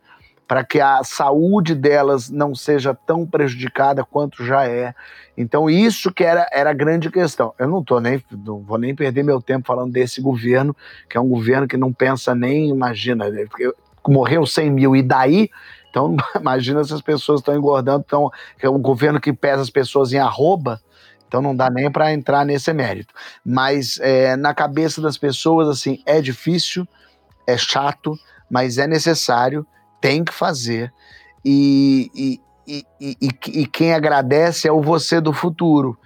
[0.48, 4.94] para que a saúde delas não seja tão prejudicada quanto já é.
[5.36, 7.52] Então, isso que era, era a grande questão.
[7.58, 10.74] Eu não tô nem, não vou nem perder meu tempo falando desse governo,
[11.08, 13.26] que é um governo que não pensa nem, imagina,
[14.06, 15.50] morreu 100 mil e daí
[15.94, 18.28] então, imagina se as pessoas estão engordando, então,
[18.60, 20.80] é um governo que pesa as pessoas em arroba,
[21.26, 23.12] então não dá nem para entrar nesse mérito.
[23.44, 26.86] Mas é, na cabeça das pessoas, assim, é difícil,
[27.46, 28.18] é chato,
[28.50, 29.66] mas é necessário,
[30.00, 30.92] tem que fazer.
[31.44, 35.98] E, e, e, e, quem agradece é o você do futuro.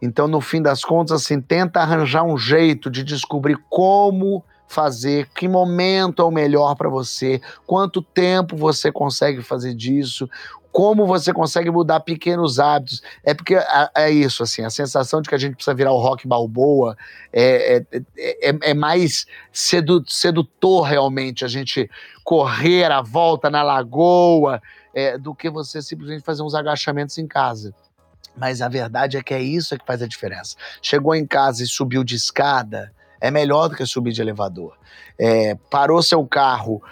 [0.00, 5.46] Então, no fim das contas, assim, tenta arranjar um jeito de descobrir como fazer, que
[5.48, 10.28] momento é o melhor para você, quanto tempo você consegue fazer disso,
[10.76, 13.02] como você consegue mudar pequenos hábitos.
[13.24, 13.56] É porque
[13.94, 16.98] é, isso, assim, a sensação de que a gente precisa virar o rock balboa
[17.32, 21.90] é, é, é, é mais sedu sedutor realmente a gente
[22.22, 24.60] correr a volta na lagoa
[24.92, 27.74] é, do que você simplesmente fazer uns agachamentos em casa.
[28.36, 30.56] Mas a verdade é que é isso que faz a diferença.
[30.82, 34.76] Chegou em casa e subiu de escada, é melhor do que subir de elevador.
[35.18, 36.82] É, parou seu carro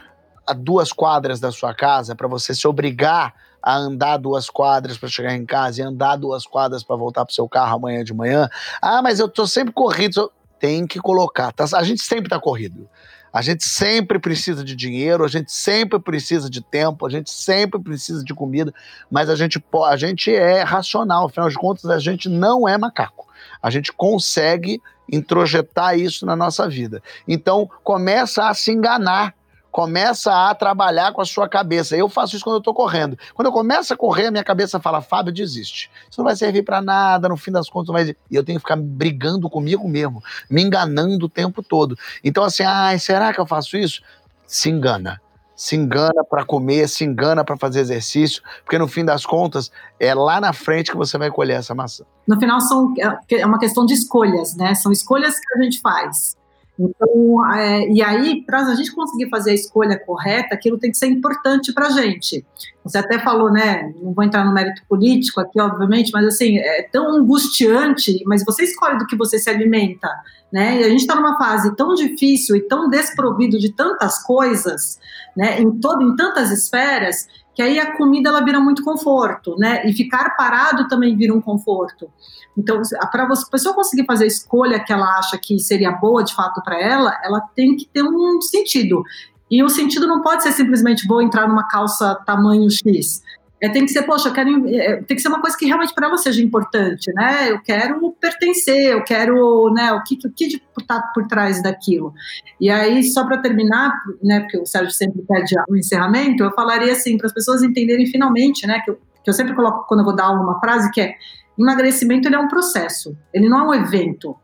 [0.47, 3.35] a duas quadras da sua casa para você se obrigar
[3.65, 7.35] a andar duas quadras para chegar em casa e andar duas quadras para voltar para
[7.35, 8.47] seu carro amanhã de manhã.
[8.83, 10.31] Ah, mas eu tô sempre corrido.
[10.61, 11.51] Tem que colocar.
[11.51, 11.65] Tá?
[11.75, 12.87] A gente sempre está corrido.
[13.33, 17.81] A gente sempre precisa de dinheiro, a gente sempre precisa de tempo, a gente sempre
[17.83, 18.73] precisa de comida,
[19.11, 23.27] mas a gente, a gente é racional, afinal de contas, a gente não é macaco.
[23.61, 27.03] A gente consegue introjetar isso na nossa vida.
[27.27, 29.35] Então, começa a se enganar
[29.75, 31.97] começa a trabalhar com a sua cabeça.
[31.97, 33.19] Eu faço isso quando eu estou correndo.
[33.35, 35.91] Quando eu começo a correr, a minha cabeça fala, Fábio, desiste.
[36.09, 38.15] Isso não vai servir para nada, no fim das contas vai...
[38.31, 41.99] E eu tenho que ficar brigando comigo mesmo, me enganando o tempo todo.
[42.23, 44.01] Então assim, ah, será que eu faço isso?
[44.47, 45.21] Se engana.
[45.57, 50.15] Se engana para comer, se engana para fazer exercício, porque no fim das contas é
[50.15, 52.05] lá na frente que você vai colher essa maçã.
[52.29, 54.73] No final são é, é uma questão de escolhas, né?
[54.77, 56.37] São escolhas que a gente faz.
[56.79, 60.97] Então, é, e aí, para a gente conseguir fazer a escolha correta, aquilo tem que
[60.97, 62.45] ser importante para a gente.
[62.83, 63.93] Você até falou, né?
[64.03, 68.65] Não vou entrar no mérito político aqui, obviamente, mas assim, é tão angustiante, mas você
[68.65, 70.09] escolhe do que você se alimenta,
[70.53, 70.81] né?
[70.81, 74.99] E a gente está numa fase tão difícil e tão desprovido de tantas coisas,
[75.37, 75.61] né?
[75.61, 79.87] Em, todo, em tantas esferas, que aí a comida ela vira muito conforto, né?
[79.87, 82.11] E ficar parado também vira um conforto.
[82.57, 82.81] Então,
[83.11, 86.63] para a pessoa conseguir fazer a escolha que ela acha que seria boa de fato
[86.63, 89.03] para ela, ela tem que ter um sentido.
[89.51, 93.23] E o sentido não pode ser simplesmente vou entrar numa calça tamanho X.
[93.65, 95.95] É, tem que ser, poxa, eu quero, é, tem que ser uma coisa que realmente
[95.95, 97.51] para ela seja importante, né?
[97.51, 99.91] Eu quero pertencer, eu quero, né?
[99.93, 102.13] O que, o que está por trás daquilo.
[102.61, 103.91] E aí, só para terminar,
[104.23, 104.41] né?
[104.41, 108.67] Porque o Sérgio sempre pede o encerramento, eu falaria assim para as pessoas entenderem finalmente,
[108.67, 108.81] né?
[108.85, 111.15] Que eu, que eu sempre coloco quando eu vou dar uma frase que é
[111.59, 114.37] Emagrecimento ele é um processo, ele não é um evento.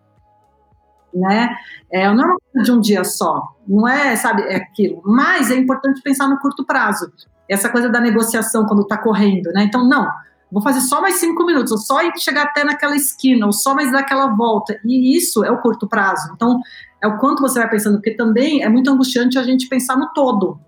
[1.15, 1.55] Né?
[1.91, 5.03] É, não é uma coisa de um dia só, não é, sabe, é aquilo.
[5.05, 7.13] Mas é importante pensar no curto prazo.
[7.49, 9.65] Essa coisa da negociação quando está correndo, né?
[9.65, 10.09] Então, não,
[10.51, 13.91] vou fazer só mais cinco minutos, ou só chegar até naquela esquina, ou só mais
[13.91, 14.79] dar aquela volta.
[14.85, 16.31] E isso é o curto prazo.
[16.35, 16.61] Então,
[17.03, 20.13] é o quanto você vai pensando, porque também é muito angustiante a gente pensar no
[20.13, 20.59] todo.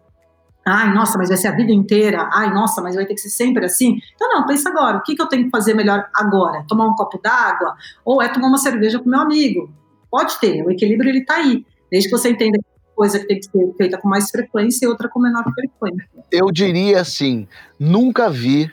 [0.65, 2.29] Ai, nossa, mas vai ser a vida inteira.
[2.33, 3.99] Ai, nossa, mas vai ter que ser sempre assim.
[4.15, 4.99] Então, não, pensa agora.
[4.99, 6.65] O que, que eu tenho que fazer melhor agora?
[6.69, 7.75] Tomar um copo d'água?
[8.05, 9.71] Ou é tomar uma cerveja com meu amigo?
[10.13, 11.65] Pode ter, o equilíbrio ele está aí.
[11.91, 14.89] Desde que você entenda que coisa que tem que ser feita com mais frequência e
[14.89, 16.07] outra com menor frequência.
[16.31, 17.49] Eu diria assim:
[17.81, 18.71] nunca vi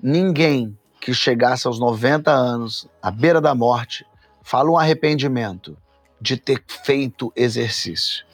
[0.00, 4.06] ninguém que chegasse aos 90 anos, à beira da morte,
[4.42, 5.76] fala um arrependimento
[6.20, 8.24] de ter feito exercício.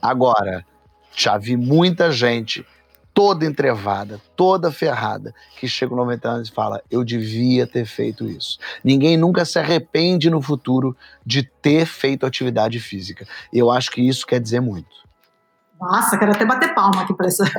[0.00, 0.66] Agora,
[1.16, 2.66] já vi muita gente
[3.14, 8.26] toda entrevada, toda ferrada, que chega aos 90 anos e fala: Eu devia ter feito
[8.26, 8.58] isso.
[8.82, 13.26] Ninguém nunca se arrepende no futuro de ter feito atividade física.
[13.52, 15.02] Eu acho que isso quer dizer muito.
[15.80, 17.42] Nossa, quero até bater palma aqui para isso.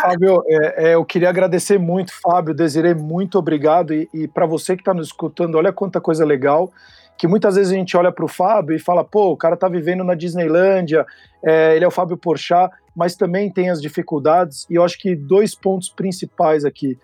[0.00, 3.94] Fábio, é, é, eu queria agradecer muito, Fábio, Desirei, muito obrigado.
[3.94, 6.70] E, e para você que está nos escutando, olha quanta coisa legal
[7.18, 9.68] que muitas vezes a gente olha para o Fábio e fala, pô, o cara tá
[9.68, 11.06] vivendo na Disneylândia,
[11.42, 15.14] é, ele é o Fábio Porchat, mas também tem as dificuldades, e eu acho que
[15.14, 16.98] dois pontos principais aqui,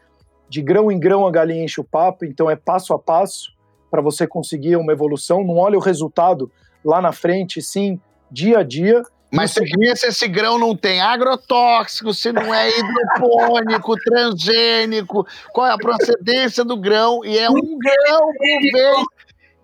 [0.49, 3.53] de grão em grão a galinha enche o papo, então é passo a passo
[3.91, 6.51] para você conseguir uma evolução, não olha o resultado
[6.85, 8.01] lá na frente, sim,
[8.31, 9.03] dia a dia,
[9.35, 11.01] mas você vê se esse grão não tem?
[11.01, 17.79] Agrotóxico, se não é hidropônico, transgênico, qual é a procedência do grão, e é um
[17.79, 19.07] grão por vez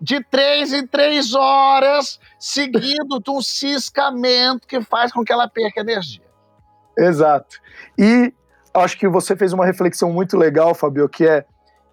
[0.01, 5.81] de três em três horas, seguido de um ciscamento que faz com que ela perca
[5.81, 6.23] energia.
[6.97, 7.57] Exato.
[7.97, 8.33] E
[8.73, 11.45] acho que você fez uma reflexão muito legal, Fabio, que é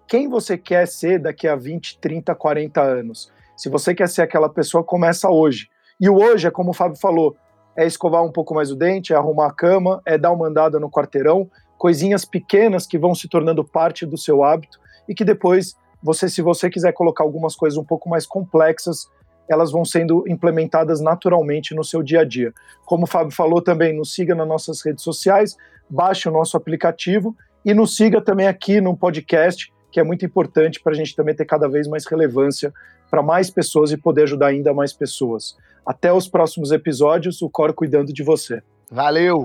[0.07, 3.31] quem você quer ser daqui a 20, 30, 40 anos.
[3.55, 5.69] Se você quer ser aquela pessoa, começa hoje.
[5.99, 7.35] E o hoje é como o Fábio falou,
[7.75, 10.79] é escovar um pouco mais o dente, é arrumar a cama, é dar uma andada
[10.79, 15.75] no quarteirão, coisinhas pequenas que vão se tornando parte do seu hábito e que depois
[16.07, 19.11] você, se você quiser colocar algumas coisas um pouco mais complexas,
[19.49, 22.53] elas vão sendo implementadas naturalmente no seu dia a dia.
[22.85, 25.57] Como o Fábio falou também, nos siga nas nossas redes sociais,
[25.89, 27.35] baixe o nosso aplicativo
[27.65, 31.35] e nos siga também aqui no podcast, que é muito importante para a gente também
[31.35, 32.73] ter cada vez mais relevância
[33.11, 35.57] para mais pessoas e poder ajudar ainda mais pessoas.
[35.85, 38.61] Até os próximos episódios, o Cor cuidando de você.
[38.89, 39.43] Valeu!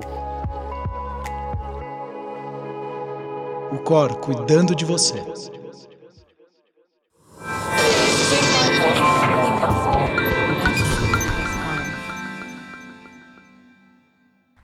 [3.72, 5.20] O Cor cuidando de você.